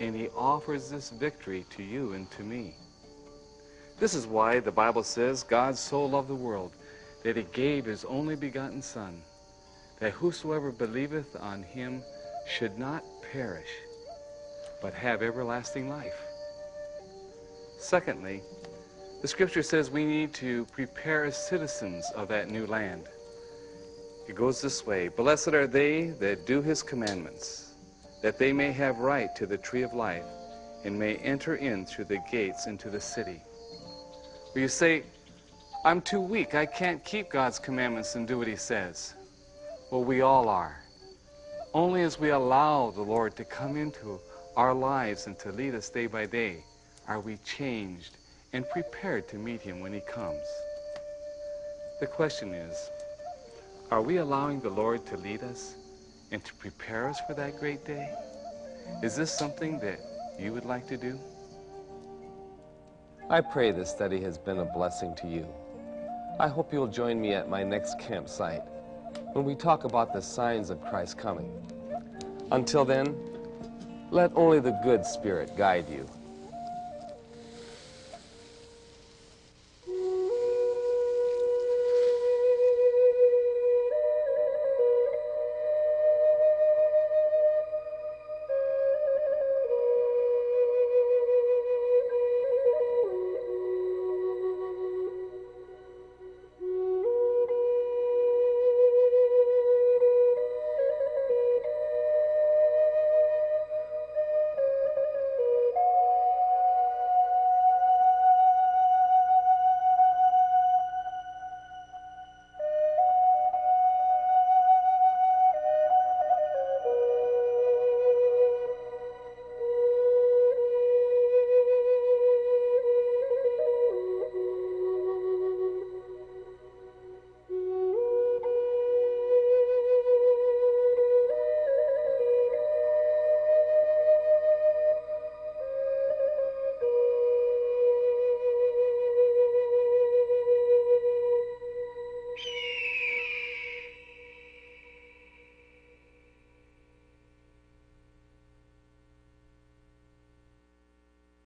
and 0.00 0.16
he 0.16 0.28
offers 0.30 0.90
this 0.90 1.10
victory 1.10 1.66
to 1.76 1.82
you 1.82 2.14
and 2.14 2.30
to 2.32 2.42
me. 2.42 2.74
This 4.00 4.14
is 4.14 4.26
why 4.26 4.60
the 4.60 4.72
Bible 4.72 5.02
says 5.02 5.42
God 5.42 5.76
so 5.76 6.04
loved 6.04 6.28
the 6.28 6.34
world 6.34 6.72
that 7.22 7.36
he 7.36 7.42
gave 7.52 7.84
his 7.84 8.04
only 8.04 8.36
begotten 8.36 8.82
Son, 8.82 9.22
that 10.00 10.12
whosoever 10.12 10.70
believeth 10.70 11.36
on 11.40 11.62
him 11.62 12.02
should 12.46 12.78
not 12.78 13.04
perish, 13.32 13.68
but 14.80 14.94
have 14.94 15.22
everlasting 15.22 15.88
life. 15.88 16.20
Secondly, 17.78 18.42
the 19.20 19.28
scripture 19.28 19.62
says 19.62 19.90
we 19.90 20.04
need 20.04 20.32
to 20.34 20.64
prepare 20.66 21.24
as 21.24 21.36
citizens 21.36 22.08
of 22.14 22.28
that 22.28 22.50
new 22.50 22.66
land. 22.66 23.08
It 24.28 24.36
goes 24.36 24.60
this 24.60 24.86
way 24.86 25.08
Blessed 25.08 25.48
are 25.48 25.66
they 25.66 26.10
that 26.20 26.46
do 26.46 26.62
his 26.62 26.82
commandments, 26.82 27.74
that 28.22 28.38
they 28.38 28.52
may 28.52 28.72
have 28.72 28.98
right 28.98 29.34
to 29.36 29.46
the 29.46 29.58
tree 29.58 29.82
of 29.82 29.92
life 29.92 30.26
and 30.84 30.98
may 30.98 31.16
enter 31.16 31.56
in 31.56 31.84
through 31.84 32.04
the 32.04 32.22
gates 32.30 32.66
into 32.66 32.90
the 32.90 33.00
city. 33.00 33.42
Or 34.54 34.60
you 34.60 34.68
say, 34.68 35.02
I'm 35.84 36.00
too 36.02 36.20
weak. 36.20 36.56
I 36.56 36.66
can't 36.66 37.04
keep 37.04 37.30
God's 37.30 37.60
commandments 37.60 38.16
and 38.16 38.26
do 38.26 38.38
what 38.38 38.48
He 38.48 38.56
says. 38.56 39.14
Well, 39.92 40.02
we 40.02 40.22
all 40.22 40.48
are. 40.48 40.82
Only 41.72 42.02
as 42.02 42.18
we 42.18 42.30
allow 42.30 42.90
the 42.90 43.02
Lord 43.02 43.36
to 43.36 43.44
come 43.44 43.76
into 43.76 44.20
our 44.56 44.74
lives 44.74 45.28
and 45.28 45.38
to 45.38 45.52
lead 45.52 45.76
us 45.76 45.88
day 45.88 46.08
by 46.08 46.26
day 46.26 46.64
are 47.06 47.20
we 47.20 47.36
changed 47.38 48.16
and 48.52 48.68
prepared 48.70 49.28
to 49.28 49.36
meet 49.36 49.60
Him 49.60 49.80
when 49.80 49.92
He 49.92 50.00
comes. 50.00 50.42
The 52.00 52.08
question 52.08 52.54
is, 52.54 52.90
are 53.92 54.02
we 54.02 54.16
allowing 54.16 54.60
the 54.60 54.70
Lord 54.70 55.06
to 55.06 55.16
lead 55.16 55.42
us 55.44 55.76
and 56.32 56.44
to 56.44 56.54
prepare 56.54 57.08
us 57.08 57.20
for 57.26 57.34
that 57.34 57.60
great 57.60 57.84
day? 57.84 58.12
Is 59.02 59.14
this 59.14 59.32
something 59.32 59.78
that 59.78 60.00
you 60.40 60.52
would 60.52 60.64
like 60.64 60.88
to 60.88 60.96
do? 60.96 61.20
I 63.30 63.42
pray 63.42 63.70
this 63.70 63.90
study 63.90 64.20
has 64.22 64.38
been 64.38 64.58
a 64.58 64.64
blessing 64.64 65.14
to 65.22 65.28
you. 65.28 65.46
I 66.40 66.46
hope 66.46 66.72
you'll 66.72 66.86
join 66.86 67.20
me 67.20 67.34
at 67.34 67.48
my 67.48 67.64
next 67.64 67.98
campsite 67.98 68.62
when 69.32 69.44
we 69.44 69.56
talk 69.56 69.82
about 69.82 70.12
the 70.12 70.22
signs 70.22 70.70
of 70.70 70.80
Christ's 70.84 71.14
coming. 71.14 71.50
Until 72.52 72.84
then, 72.84 73.16
let 74.12 74.30
only 74.36 74.60
the 74.60 74.78
good 74.84 75.04
Spirit 75.04 75.56
guide 75.56 75.88
you. 75.88 76.06